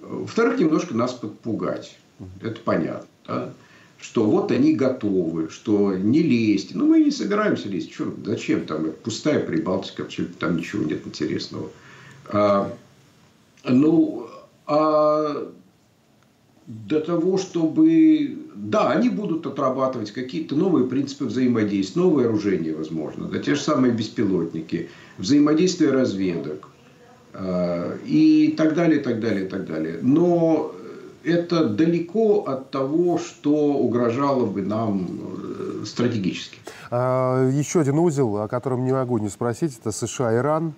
Во-вторых, 0.00 0.58
немножко 0.58 0.94
нас 0.94 1.12
подпугать. 1.12 1.96
Это 2.40 2.60
понятно. 2.60 3.08
Да? 3.26 3.54
Что 4.00 4.24
вот 4.24 4.52
они 4.52 4.74
готовы, 4.74 5.50
что 5.50 5.94
не 5.94 6.22
лезть. 6.22 6.74
Ну, 6.74 6.86
мы 6.86 7.00
не 7.00 7.10
собираемся 7.10 7.68
лезть. 7.68 7.92
Что, 7.92 8.14
зачем 8.24 8.64
там? 8.64 8.92
Пустая 9.02 9.40
Прибалтика, 9.40 10.04
абсолютно 10.04 10.36
там 10.38 10.56
ничего 10.56 10.84
нет 10.84 11.04
интересного. 11.04 11.70
А, 12.26 12.72
ну, 13.64 14.28
а 14.66 15.50
для 16.68 17.00
того, 17.00 17.38
чтобы... 17.38 18.38
Да, 18.54 18.90
они 18.90 19.08
будут 19.08 19.46
отрабатывать 19.46 20.10
какие-то 20.12 20.54
новые 20.54 20.86
принципы 20.86 21.24
взаимодействия, 21.24 22.02
новые 22.02 22.28
оружия, 22.28 22.76
возможно, 22.76 23.26
да, 23.26 23.38
те 23.38 23.54
же 23.54 23.60
самые 23.60 23.92
беспилотники, 23.92 24.90
взаимодействие 25.16 25.92
разведок 25.92 26.68
э, 27.32 27.98
и 28.04 28.54
так 28.56 28.74
далее, 28.74 29.00
так 29.00 29.20
далее, 29.20 29.46
так 29.46 29.66
далее. 29.66 29.98
Но 30.02 30.74
это 31.24 31.68
далеко 31.68 32.44
от 32.44 32.70
того, 32.70 33.18
что 33.18 33.52
угрожало 33.52 34.46
бы 34.46 34.62
нам 34.62 35.08
э, 35.10 35.84
стратегически. 35.84 36.58
А, 36.90 37.48
еще 37.50 37.80
один 37.80 37.98
узел, 37.98 38.38
о 38.38 38.48
котором 38.48 38.84
не 38.84 38.92
могу 38.92 39.18
не 39.18 39.28
спросить, 39.28 39.78
это 39.78 39.92
США-Иран. 39.92 40.74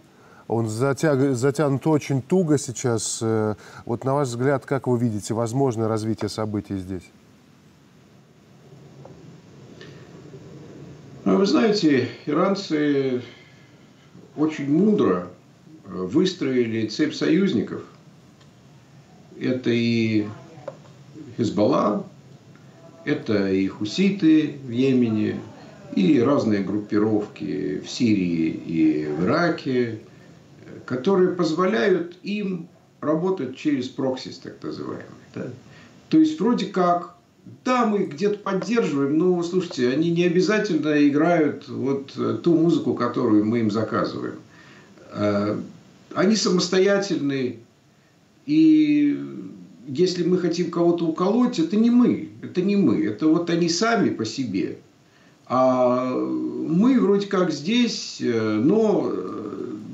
Он 0.49 0.69
затяг, 0.69 1.37
затянут 1.37 1.87
очень 1.87 2.23
туго 2.23 2.59
сейчас. 2.59 3.21
Э, 3.23 3.55
вот 3.85 4.05
на 4.05 4.15
ваш 4.15 4.29
взгляд, 4.29 4.67
как 4.67 4.87
вы 4.87 4.99
видите 4.99 5.35
возможное 5.35 5.89
развитие 5.89 6.29
событий 6.29 6.77
здесь? 6.77 7.05
Ну, 11.25 11.37
вы 11.37 11.47
знаете, 11.47 12.09
иранцы 12.27 13.23
очень 14.37 14.71
мудро 14.73 15.29
э, 15.85 15.91
выстроили 15.93 16.87
цепь 16.87 17.15
союзников. 17.15 17.83
Это 19.41 19.71
и 19.71 20.27
Хизбалла, 21.37 22.07
это 23.05 23.51
и 23.51 23.67
хуситы 23.67 24.57
в 24.65 24.71
Йемене, 24.71 25.41
и 25.97 26.21
разные 26.21 26.63
группировки 26.63 27.81
в 27.85 27.89
Сирии 27.89 28.51
и 28.51 29.07
в 29.07 29.25
Ираке, 29.25 29.99
которые 30.85 31.33
позволяют 31.33 32.17
им 32.23 32.69
работать 33.01 33.57
через 33.57 33.89
проксис, 33.89 34.39
так 34.39 34.63
называемый. 34.63 35.05
Да? 35.35 35.47
То 36.09 36.19
есть, 36.19 36.39
вроде 36.41 36.67
как, 36.67 37.17
да, 37.65 37.87
мы 37.87 38.05
где-то 38.05 38.39
поддерживаем, 38.39 39.17
но, 39.19 39.43
слушайте, 39.43 39.89
они 39.89 40.11
не 40.11 40.25
обязательно 40.25 41.07
играют 41.09 41.69
вот 41.69 42.13
э, 42.17 42.39
ту 42.43 42.57
музыку, 42.57 42.95
которую 42.95 43.45
мы 43.45 43.61
им 43.61 43.71
заказываем. 43.71 44.37
Э, 45.13 45.59
они 46.15 46.37
самостоятельные, 46.37 47.59
и 48.51 49.17
если 49.87 50.25
мы 50.25 50.37
хотим 50.39 50.73
кого-то 50.73 51.05
уколоть, 51.05 51.61
это 51.61 51.77
не 51.77 51.89
мы, 51.89 52.31
это 52.43 52.61
не 52.63 52.75
мы, 52.75 53.05
это 53.05 53.29
вот 53.29 53.49
они 53.49 53.69
сами 53.69 54.11
по 54.11 54.25
себе. 54.25 54.79
А 55.47 56.13
мы 56.13 56.99
вроде 56.99 57.29
как 57.29 57.53
здесь, 57.53 58.19
э, 58.21 58.61
но 58.65 59.13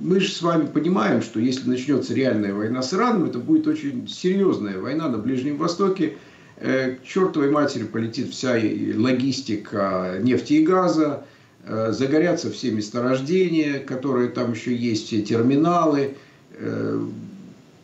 мы 0.01 0.21
же 0.21 0.31
с 0.31 0.41
вами 0.41 0.67
понимаем, 0.67 1.21
что 1.21 1.39
если 1.39 1.69
начнется 1.69 2.15
реальная 2.15 2.55
война 2.55 2.81
с 2.81 2.95
Ираном, 2.95 3.25
это 3.25 3.39
будет 3.39 3.67
очень 3.67 4.09
серьезная 4.09 4.79
война 4.79 5.09
на 5.11 5.19
Ближнем 5.19 5.59
Востоке. 5.59 6.17
Э, 6.57 6.95
к 6.95 7.05
чертовой 7.05 7.51
матери 7.51 7.85
полетит 7.85 8.31
вся 8.31 8.53
логистика 8.53 10.19
нефти 10.23 10.55
и 10.55 10.65
газа, 10.65 11.25
э, 11.63 11.93
загорятся 11.93 12.51
все 12.51 12.71
месторождения, 12.71 13.81
которые 13.81 14.31
там 14.31 14.53
еще 14.53 14.75
есть, 14.75 15.09
все 15.09 15.21
терминалы. 15.21 16.15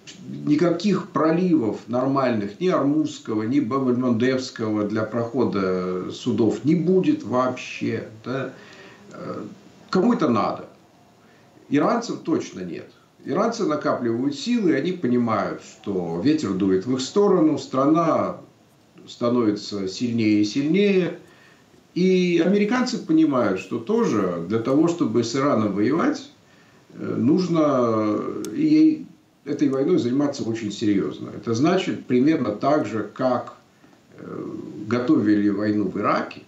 Э, 0.06 0.10
никаких 0.46 1.08
проливов 1.08 1.80
нормальных, 1.88 2.60
ни 2.60 2.68
Армузского, 2.68 3.42
ни 3.44 3.60
Бабельмондевского 3.60 4.88
для 4.88 5.02
прохода 5.02 6.10
судов 6.10 6.64
не 6.64 6.74
будет 6.74 7.22
вообще. 7.22 8.08
Да? 8.24 8.52
Кому 9.90 10.14
это 10.14 10.28
надо? 10.28 10.66
Иранцам 11.68 12.18
точно 12.18 12.60
нет. 12.60 12.90
Иранцы 13.24 13.66
накапливают 13.66 14.34
силы, 14.34 14.74
они 14.74 14.92
понимают, 14.92 15.62
что 15.62 16.20
ветер 16.22 16.54
дует 16.54 16.86
в 16.86 16.94
их 16.94 17.00
сторону, 17.00 17.56
страна 17.56 18.38
становится 19.06 19.86
сильнее 19.86 20.40
и 20.40 20.44
сильнее. 20.44 21.18
И 21.94 22.42
американцы 22.44 22.98
понимают, 22.98 23.60
что 23.60 23.78
тоже 23.78 24.44
для 24.48 24.58
того, 24.58 24.88
чтобы 24.88 25.22
с 25.22 25.36
Ираном 25.36 25.74
воевать, 25.74 26.30
э, 26.94 27.14
нужно 27.16 28.18
ей 28.54 29.06
этой 29.44 29.68
войной 29.68 29.98
заниматься 29.98 30.42
очень 30.44 30.72
серьезно. 30.72 31.30
Это 31.30 31.54
значит 31.54 32.06
примерно 32.06 32.52
так 32.52 32.86
же, 32.86 33.10
как 33.12 33.54
э, 34.16 34.46
готовили 34.86 35.48
войну 35.48 35.88
в 35.88 35.98
Ираке. 35.98 36.42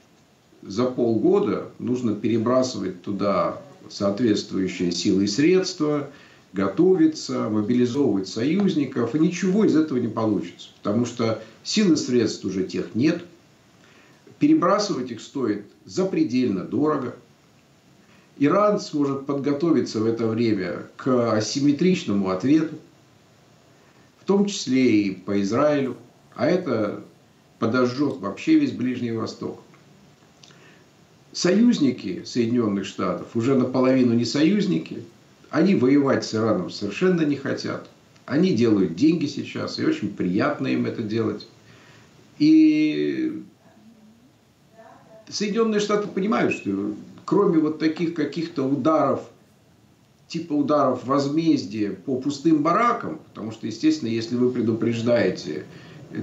За 0.62 0.84
полгода 0.84 1.70
нужно 1.78 2.14
перебрасывать 2.14 3.02
туда 3.02 3.60
соответствующие 3.90 4.92
силы 4.92 5.24
и 5.24 5.26
средства, 5.28 6.08
готовиться, 6.52 7.50
мобилизовывать 7.50 8.28
союзников, 8.28 9.14
и 9.14 9.18
ничего 9.18 9.64
из 9.64 9.76
этого 9.76 9.98
не 9.98 10.08
получится. 10.08 10.68
Потому 10.82 11.04
что 11.04 11.42
сил 11.64 11.92
и 11.92 11.96
средств 11.96 12.44
уже 12.44 12.64
тех 12.64 12.94
нет. 12.94 13.24
Перебрасывать 14.38 15.10
их 15.10 15.20
стоит 15.20 15.64
запредельно 15.84 16.64
дорого. 16.64 17.16
Иран 18.38 18.80
сможет 18.80 19.26
подготовиться 19.26 20.00
в 20.00 20.06
это 20.06 20.26
время 20.26 20.86
к 20.96 21.32
асимметричному 21.32 22.30
ответу, 22.30 22.76
в 24.20 24.24
том 24.24 24.46
числе 24.46 25.02
и 25.02 25.10
по 25.14 25.40
Израилю, 25.40 25.96
а 26.34 26.46
это 26.46 27.02
подожжет 27.58 28.16
вообще 28.16 28.58
весь 28.58 28.72
Ближний 28.72 29.12
Восток. 29.12 29.62
Союзники 31.32 32.22
Соединенных 32.24 32.86
Штатов 32.86 33.28
уже 33.34 33.54
наполовину 33.54 34.14
не 34.14 34.24
союзники, 34.24 35.04
они 35.50 35.74
воевать 35.74 36.24
с 36.24 36.34
Ираном 36.34 36.70
совершенно 36.70 37.22
не 37.22 37.36
хотят. 37.36 37.88
Они 38.26 38.54
делают 38.54 38.96
деньги 38.96 39.26
сейчас, 39.26 39.78
и 39.78 39.84
очень 39.84 40.12
приятно 40.12 40.68
им 40.68 40.86
это 40.86 41.02
делать. 41.02 41.46
И 42.38 43.44
Соединенные 45.28 45.80
Штаты 45.80 46.08
понимают, 46.08 46.54
что 46.54 46.94
кроме 47.24 47.58
вот 47.58 47.78
таких 47.78 48.14
каких-то 48.14 48.64
ударов, 48.64 49.20
типа 50.28 50.52
ударов 50.52 51.04
возмездия 51.06 51.90
по 51.90 52.16
пустым 52.16 52.62
баракам, 52.62 53.20
потому 53.28 53.52
что, 53.52 53.66
естественно, 53.66 54.08
если 54.08 54.36
вы 54.36 54.50
предупреждаете 54.50 55.64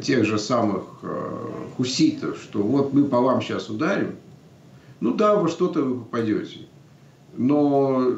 тех 0.04 0.26
же 0.26 0.40
самых 0.40 0.84
э, 1.04 1.48
хуситов, 1.76 2.38
что 2.42 2.62
вот 2.64 2.94
мы 2.94 3.06
по 3.06 3.20
вам 3.22 3.42
сейчас 3.42 3.70
ударим, 3.70 4.16
ну 5.00 5.14
да, 5.14 5.36
во 5.36 5.48
что-то 5.48 5.82
вы 5.82 6.00
попадете. 6.00 6.60
Но 7.36 8.14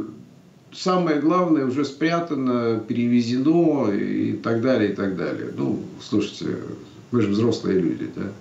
самое 0.71 1.19
главное 1.19 1.65
уже 1.65 1.85
спрятано, 1.85 2.79
перевезено 2.79 3.91
и 3.91 4.33
так 4.33 4.61
далее, 4.61 4.91
и 4.91 4.95
так 4.95 5.15
далее. 5.15 5.51
Ну, 5.55 5.79
слушайте, 6.01 6.57
вы 7.11 7.21
же 7.21 7.29
взрослые 7.29 7.79
люди, 7.79 8.09
да? 8.15 8.31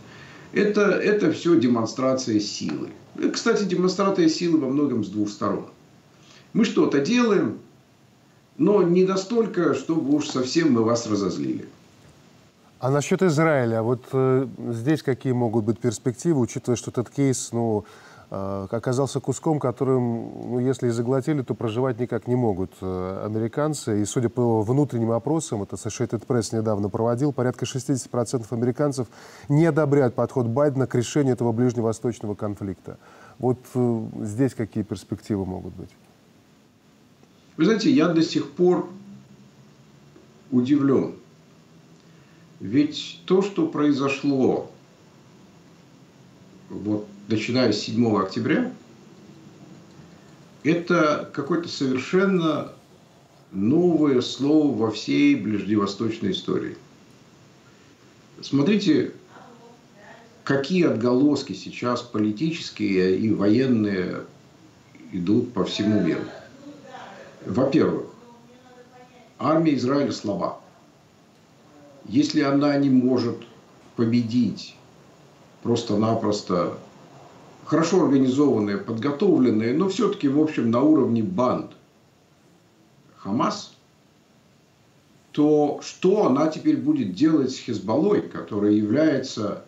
Это, 0.53 0.83
это 0.83 1.33
все 1.33 1.59
демонстрация 1.59 2.41
силы. 2.41 2.91
Кстати, 3.33 3.65
демонстрация 3.65 4.29
силы 4.29 4.59
во 4.59 4.69
многом 4.69 5.05
с 5.05 5.09
двух 5.09 5.29
сторон. 5.29 5.67
Мы 6.53 6.65
что-то 6.65 7.01
делаем, 7.01 7.59
но 8.59 8.83
не 8.83 9.05
настолько, 9.05 9.75
чтобы 9.75 10.15
уж 10.15 10.29
совсем 10.29 10.73
мы 10.73 10.85
вас 10.85 11.07
разозлили. 11.07 11.67
А 12.81 12.91
насчет 12.91 13.23
Израиля, 13.23 13.83
вот 13.83 14.05
э, 14.13 14.47
здесь 14.71 15.03
какие 15.03 15.33
могут 15.33 15.65
быть 15.65 15.79
перспективы, 15.79 16.41
учитывая, 16.41 16.77
что 16.77 16.91
этот 16.91 17.11
кейс, 17.11 17.51
ну, 17.53 17.85
оказался 18.35 19.21
куском, 19.21 19.59
которым, 19.61 20.53
ну, 20.53 20.59
если 20.59 20.89
и 20.89 20.91
заглотили, 20.91 21.43
то 21.43 21.55
проживать 21.55 22.01
никак 22.01 22.27
не 22.27 22.35
могут 22.35 22.73
э, 22.81 23.23
американцы. 23.27 24.01
И 24.01 24.05
судя 24.05 24.29
по 24.29 24.63
внутренним 24.63 25.11
опросам, 25.11 25.63
это 25.63 25.77
Associated 25.77 26.27
Press 26.27 26.57
недавно 26.57 26.89
проводил, 26.89 27.33
порядка 27.33 27.65
60% 27.65 28.47
американцев 28.51 29.09
не 29.49 29.67
одобряют 29.67 30.15
подход 30.15 30.47
Байдена 30.47 30.87
к 30.87 30.95
решению 30.95 31.35
этого 31.35 31.53
ближневосточного 31.53 32.35
конфликта. 32.35 32.99
Вот 33.39 33.59
э, 33.75 34.07
здесь 34.23 34.55
какие 34.55 34.83
перспективы 34.83 35.45
могут 35.45 35.75
быть? 35.75 35.91
Вы 37.57 37.67
знаете, 37.67 37.91
я 37.91 38.09
до 38.09 38.23
сих 38.23 38.53
пор 38.53 38.89
удивлен 40.51 41.15
ведь 42.63 43.21
то, 43.27 43.43
что 43.43 43.67
произошло 43.67 44.71
вот, 46.71 47.09
начиная 47.29 47.73
с 47.73 47.81
7 47.81 48.17
октября, 48.17 48.73
это 50.65 51.31
какое-то 51.33 51.69
совершенно 51.69 52.73
новое 53.51 54.21
слово 54.21 54.77
во 54.77 54.91
всей 54.91 55.35
ближневосточной 55.35 56.33
истории. 56.33 56.77
Смотрите, 58.41 59.13
какие 60.45 60.87
отголоски 60.87 61.53
сейчас 61.53 62.03
политические 62.03 63.17
и 63.19 63.31
военные 63.31 64.25
идут 65.13 65.53
по 65.53 65.65
всему 65.65 66.01
миру. 66.01 66.23
Во-первых, 67.45 68.07
армия 69.39 69.75
Израиля 69.75 70.13
слаба 70.13 70.63
если 72.07 72.43
она 72.43 72.77
не 72.77 72.91
может 72.91 73.37
победить 73.97 74.75
просто-напросто 75.63 76.79
хорошо 77.65 78.05
организованные, 78.05 78.79
подготовленные, 78.79 79.75
но 79.75 79.89
все-таки, 79.89 80.29
в 80.29 80.41
общем, 80.41 80.71
на 80.71 80.81
уровне 80.81 81.23
банд 81.23 81.73
Хамас, 83.17 83.75
то 85.33 85.81
что 85.83 86.27
она 86.27 86.49
теперь 86.49 86.77
будет 86.77 87.15
делать 87.15 87.53
с 87.53 87.59
Хезболлой, 87.59 88.23
которая 88.23 88.73
является 88.73 89.65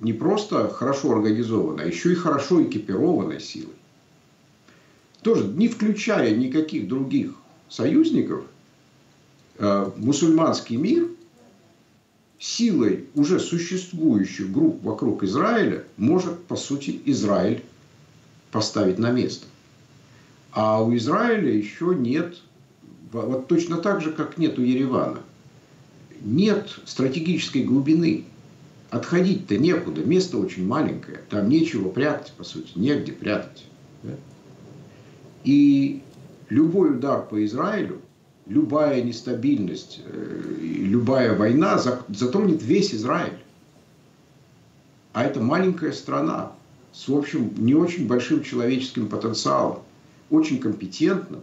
не 0.00 0.12
просто 0.12 0.68
хорошо 0.68 1.12
организованной, 1.12 1.84
а 1.84 1.86
еще 1.86 2.12
и 2.12 2.14
хорошо 2.14 2.62
экипированной 2.62 3.40
силой? 3.40 3.74
Тоже 5.22 5.44
не 5.44 5.68
включая 5.68 6.36
никаких 6.36 6.86
других 6.86 7.34
союзников, 7.68 8.44
э, 9.58 9.90
мусульманский 9.96 10.76
мир 10.76 11.08
силой 12.38 13.06
уже 13.14 13.40
существующих 13.40 14.50
групп 14.50 14.82
вокруг 14.82 15.22
Израиля 15.22 15.84
может, 15.96 16.42
по 16.44 16.56
сути, 16.56 17.00
Израиль 17.06 17.62
поставить 18.50 18.98
на 18.98 19.10
место. 19.10 19.46
А 20.52 20.82
у 20.82 20.94
Израиля 20.96 21.52
еще 21.52 21.94
нет, 21.94 22.36
вот 23.12 23.46
точно 23.48 23.78
так 23.78 24.00
же, 24.00 24.12
как 24.12 24.38
нет 24.38 24.58
у 24.58 24.62
Еревана, 24.62 25.20
нет 26.22 26.78
стратегической 26.84 27.62
глубины. 27.62 28.24
Отходить-то 28.88 29.58
некуда, 29.58 30.02
место 30.04 30.38
очень 30.38 30.64
маленькое, 30.64 31.20
там 31.28 31.48
нечего 31.48 31.88
прятать, 31.88 32.32
по 32.36 32.44
сути, 32.44 32.70
негде 32.76 33.12
прятать. 33.12 33.64
И 35.44 36.02
любой 36.48 36.92
удар 36.92 37.26
по 37.26 37.44
Израилю 37.44 38.00
любая 38.46 39.02
нестабильность, 39.02 40.00
э, 40.04 40.56
любая 40.60 41.36
война 41.36 41.78
затронет 42.08 42.62
весь 42.62 42.94
Израиль. 42.94 43.38
А 45.12 45.24
это 45.24 45.40
маленькая 45.40 45.92
страна 45.92 46.52
с, 46.92 47.08
в 47.08 47.16
общем, 47.16 47.52
не 47.56 47.74
очень 47.74 48.06
большим 48.06 48.42
человеческим 48.42 49.08
потенциалом, 49.08 49.80
очень 50.30 50.58
компетентным, 50.58 51.40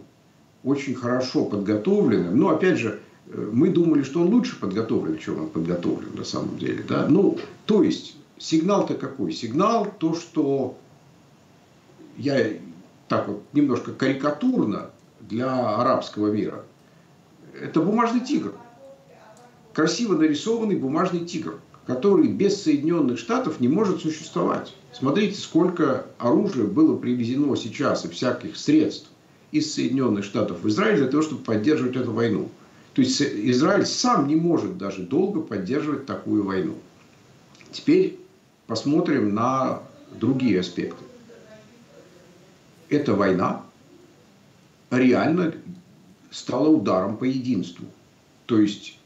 очень 0.62 0.94
хорошо 0.94 1.44
подготовленным. 1.44 2.38
Но, 2.38 2.48
опять 2.50 2.78
же, 2.78 3.00
э, 3.26 3.50
мы 3.52 3.68
думали, 3.68 4.02
что 4.02 4.22
он 4.22 4.28
лучше 4.28 4.58
подготовлен, 4.58 5.18
чем 5.18 5.40
он 5.40 5.48
подготовлен 5.48 6.10
на 6.16 6.24
самом 6.24 6.58
деле. 6.58 6.84
Да? 6.88 7.06
Ну, 7.06 7.38
то 7.66 7.82
есть, 7.82 8.16
сигнал-то 8.38 8.94
какой? 8.94 9.32
Сигнал 9.32 9.92
то, 9.98 10.14
что 10.14 10.78
я 12.16 12.48
так 13.08 13.28
вот 13.28 13.42
немножко 13.52 13.92
карикатурно 13.92 14.90
для 15.20 15.78
арабского 15.78 16.28
мира– 16.32 16.64
это 17.60 17.80
бумажный 17.80 18.20
тигр. 18.20 18.54
Красиво 19.72 20.16
нарисованный 20.16 20.76
бумажный 20.76 21.24
тигр, 21.24 21.58
который 21.86 22.28
без 22.28 22.62
Соединенных 22.62 23.18
Штатов 23.18 23.60
не 23.60 23.68
может 23.68 24.00
существовать. 24.00 24.74
Смотрите, 24.92 25.38
сколько 25.40 26.06
оружия 26.18 26.66
было 26.66 26.96
привезено 26.96 27.56
сейчас 27.56 28.04
и 28.04 28.08
всяких 28.08 28.56
средств 28.56 29.08
из 29.50 29.72
Соединенных 29.74 30.24
Штатов 30.24 30.62
в 30.62 30.68
Израиль 30.68 30.98
для 30.98 31.08
того, 31.08 31.22
чтобы 31.22 31.42
поддерживать 31.42 31.96
эту 31.96 32.12
войну. 32.12 32.48
То 32.94 33.02
есть 33.02 33.20
Израиль 33.20 33.86
сам 33.86 34.28
не 34.28 34.36
может 34.36 34.78
даже 34.78 35.02
долго 35.02 35.40
поддерживать 35.40 36.06
такую 36.06 36.44
войну. 36.44 36.76
Теперь 37.72 38.20
посмотрим 38.68 39.34
на 39.34 39.82
другие 40.18 40.60
аспекты. 40.60 41.04
Эта 42.88 43.14
война 43.14 43.62
реально 44.90 45.54
стало 46.34 46.68
ударом 46.68 47.16
по 47.16 47.24
единству. 47.24 47.86
То 48.46 48.58
есть 48.58 48.98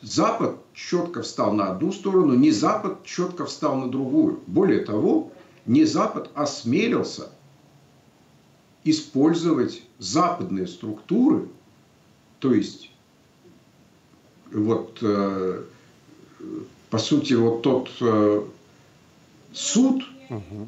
Запад 0.00 0.56
четко 0.72 1.20
встал 1.20 1.52
на 1.52 1.70
одну 1.70 1.92
сторону, 1.92 2.34
не 2.34 2.50
Запад 2.50 3.04
четко 3.04 3.44
встал 3.44 3.76
на 3.76 3.90
другую. 3.90 4.40
Более 4.46 4.80
того, 4.80 5.30
не 5.66 5.84
Запад 5.84 6.30
осмелился 6.34 7.28
использовать 8.84 9.82
западные 9.98 10.66
структуры, 10.66 11.48
то 12.38 12.54
есть 12.54 12.90
вот 14.50 14.98
э, 15.02 15.62
по 16.88 16.98
сути 16.98 17.34
вот 17.34 17.62
тот 17.62 17.90
э, 18.00 18.42
суд, 19.52 20.02
угу. 20.30 20.66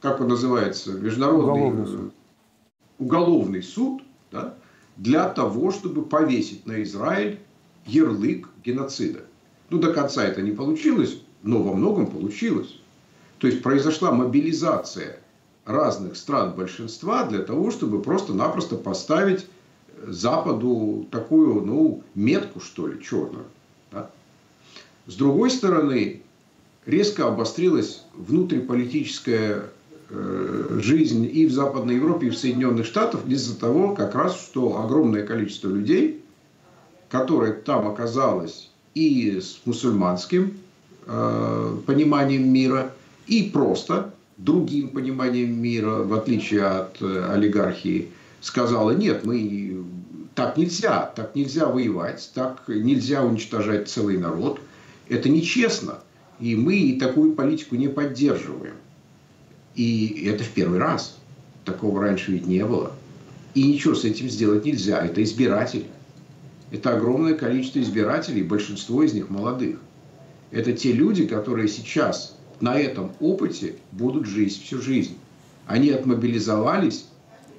как 0.00 0.20
он 0.20 0.28
называется, 0.28 0.92
международный 0.92 1.42
уголовный 1.42 1.86
суд, 1.86 2.14
уголовный 2.98 3.62
суд 3.62 4.05
да, 4.36 4.54
для 4.96 5.28
того, 5.28 5.72
чтобы 5.72 6.04
повесить 6.04 6.66
на 6.66 6.82
Израиль 6.82 7.38
ярлык 7.86 8.48
геноцида. 8.64 9.20
Ну, 9.70 9.78
до 9.78 9.92
конца 9.92 10.24
это 10.24 10.42
не 10.42 10.52
получилось, 10.52 11.20
но 11.42 11.62
во 11.62 11.72
многом 11.74 12.06
получилось. 12.06 12.78
То 13.38 13.46
есть 13.46 13.62
произошла 13.62 14.12
мобилизация 14.12 15.20
разных 15.64 16.16
стран 16.16 16.54
большинства 16.54 17.24
для 17.24 17.40
того, 17.40 17.70
чтобы 17.70 18.02
просто-напросто 18.02 18.76
поставить 18.76 19.46
Западу 20.06 21.06
такую, 21.10 21.64
ну, 21.64 22.02
метку, 22.14 22.60
что 22.60 22.86
ли, 22.86 23.02
черную. 23.02 23.46
Да? 23.90 24.10
С 25.06 25.14
другой 25.14 25.50
стороны, 25.50 26.22
резко 26.84 27.26
обострилась 27.26 28.04
внутриполитическая 28.14 29.54
э, 29.54 29.68
жизнь 30.08 31.28
и 31.32 31.46
в 31.46 31.52
Западной 31.52 31.96
Европе, 31.96 32.28
и 32.28 32.30
в 32.30 32.36
Соединенных 32.36 32.86
Штатах 32.86 33.20
из-за 33.26 33.58
того, 33.58 33.94
как 33.94 34.14
раз, 34.14 34.36
что 34.36 34.80
огромное 34.80 35.26
количество 35.26 35.68
людей, 35.68 36.22
которое 37.10 37.52
там 37.52 37.88
оказалось 37.88 38.70
и 38.94 39.40
с 39.40 39.60
мусульманским 39.64 40.56
э, 41.06 41.76
пониманием 41.86 42.48
мира, 42.48 42.92
и 43.26 43.50
просто 43.52 44.14
другим 44.36 44.88
пониманием 44.88 45.60
мира, 45.60 46.02
в 46.02 46.14
отличие 46.14 46.64
от 46.64 47.02
э, 47.02 47.32
олигархии, 47.32 48.08
сказала, 48.40 48.92
нет, 48.92 49.24
мы 49.24 49.84
так 50.34 50.56
нельзя, 50.56 51.12
так 51.14 51.34
нельзя 51.34 51.66
воевать, 51.66 52.30
так 52.34 52.62
нельзя 52.68 53.24
уничтожать 53.24 53.88
целый 53.88 54.18
народ. 54.18 54.60
Это 55.08 55.28
нечестно. 55.28 55.98
И 56.38 56.54
мы 56.54 56.98
такую 57.00 57.32
политику 57.32 57.76
не 57.76 57.88
поддерживаем. 57.88 58.74
И 59.76 60.24
это 60.26 60.42
в 60.42 60.48
первый 60.48 60.78
раз. 60.78 61.18
Такого 61.64 62.00
раньше 62.00 62.32
ведь 62.32 62.46
не 62.46 62.64
было. 62.64 62.92
И 63.54 63.62
ничего 63.62 63.94
с 63.94 64.04
этим 64.04 64.28
сделать 64.28 64.64
нельзя. 64.64 65.04
Это 65.04 65.22
избиратели. 65.22 65.86
Это 66.70 66.96
огромное 66.96 67.34
количество 67.34 67.80
избирателей, 67.80 68.42
большинство 68.42 69.02
из 69.02 69.12
них 69.12 69.30
молодых. 69.30 69.78
Это 70.50 70.72
те 70.72 70.92
люди, 70.92 71.26
которые 71.26 71.68
сейчас 71.68 72.36
на 72.60 72.78
этом 72.78 73.12
опыте 73.20 73.76
будут 73.92 74.26
жить 74.26 74.60
всю 74.60 74.80
жизнь. 74.80 75.16
Они 75.66 75.90
отмобилизовались 75.90 77.06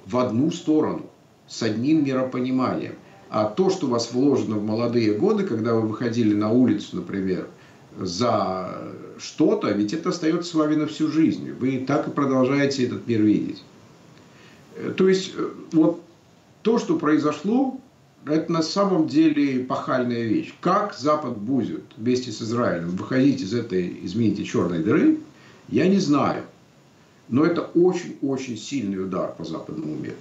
в 0.06 0.16
одну 0.18 0.50
сторону, 0.50 1.06
с 1.46 1.62
одним 1.62 2.04
миропониманием. 2.04 2.94
А 3.30 3.44
то, 3.44 3.70
что 3.70 3.86
вас 3.86 4.12
вложено 4.12 4.56
в 4.56 4.64
молодые 4.64 5.14
годы, 5.14 5.44
когда 5.44 5.74
вы 5.74 5.82
выходили 5.82 6.34
на 6.34 6.50
улицу, 6.50 6.96
например, 6.96 7.46
за 7.98 8.78
что-то, 9.18 9.70
ведь 9.70 9.92
это 9.92 10.10
остается 10.10 10.50
с 10.50 10.54
вами 10.54 10.76
на 10.76 10.86
всю 10.86 11.10
жизнь. 11.10 11.50
Вы 11.52 11.84
так 11.86 12.08
и 12.08 12.10
продолжаете 12.10 12.86
этот 12.86 13.06
мир 13.06 13.22
видеть. 13.22 13.62
Э, 14.76 14.92
то 14.96 15.08
есть, 15.08 15.34
э, 15.36 15.48
вот 15.72 16.00
то, 16.62 16.78
что 16.78 16.98
произошло, 16.98 17.80
это 18.26 18.52
на 18.52 18.62
самом 18.62 19.08
деле 19.08 19.64
пахальная 19.64 20.24
вещь. 20.24 20.54
Как 20.60 20.94
Запад 20.94 21.38
будет 21.38 21.84
вместе 21.96 22.32
с 22.32 22.42
Израилем 22.42 22.90
выходить 22.90 23.40
из 23.40 23.54
этой, 23.54 24.00
извините, 24.02 24.44
черной 24.44 24.80
дыры, 24.80 25.18
я 25.68 25.88
не 25.88 25.98
знаю. 25.98 26.44
Но 27.28 27.44
это 27.44 27.62
очень-очень 27.62 28.56
сильный 28.56 29.02
удар 29.02 29.32
по 29.36 29.44
западному 29.44 29.94
миру. 29.96 30.16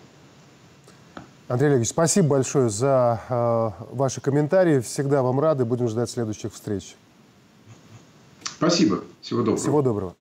Андрей 1.48 1.68
Олегович, 1.70 1.90
спасибо 1.90 2.28
большое 2.28 2.70
за 2.70 3.22
э, 3.30 3.96
ваши 3.96 4.20
комментарии. 4.20 4.82
Всегда 4.82 5.24
вам 5.24 5.40
рады. 5.40 5.64
Будем 5.64 5.88
ждать 5.88 6.10
следующих 6.10 6.54
встреч. 6.54 6.98
Спасибо. 8.58 9.04
Всего 9.22 9.40
доброго. 9.42 9.58
Всего 9.58 9.82
доброго. 9.84 10.16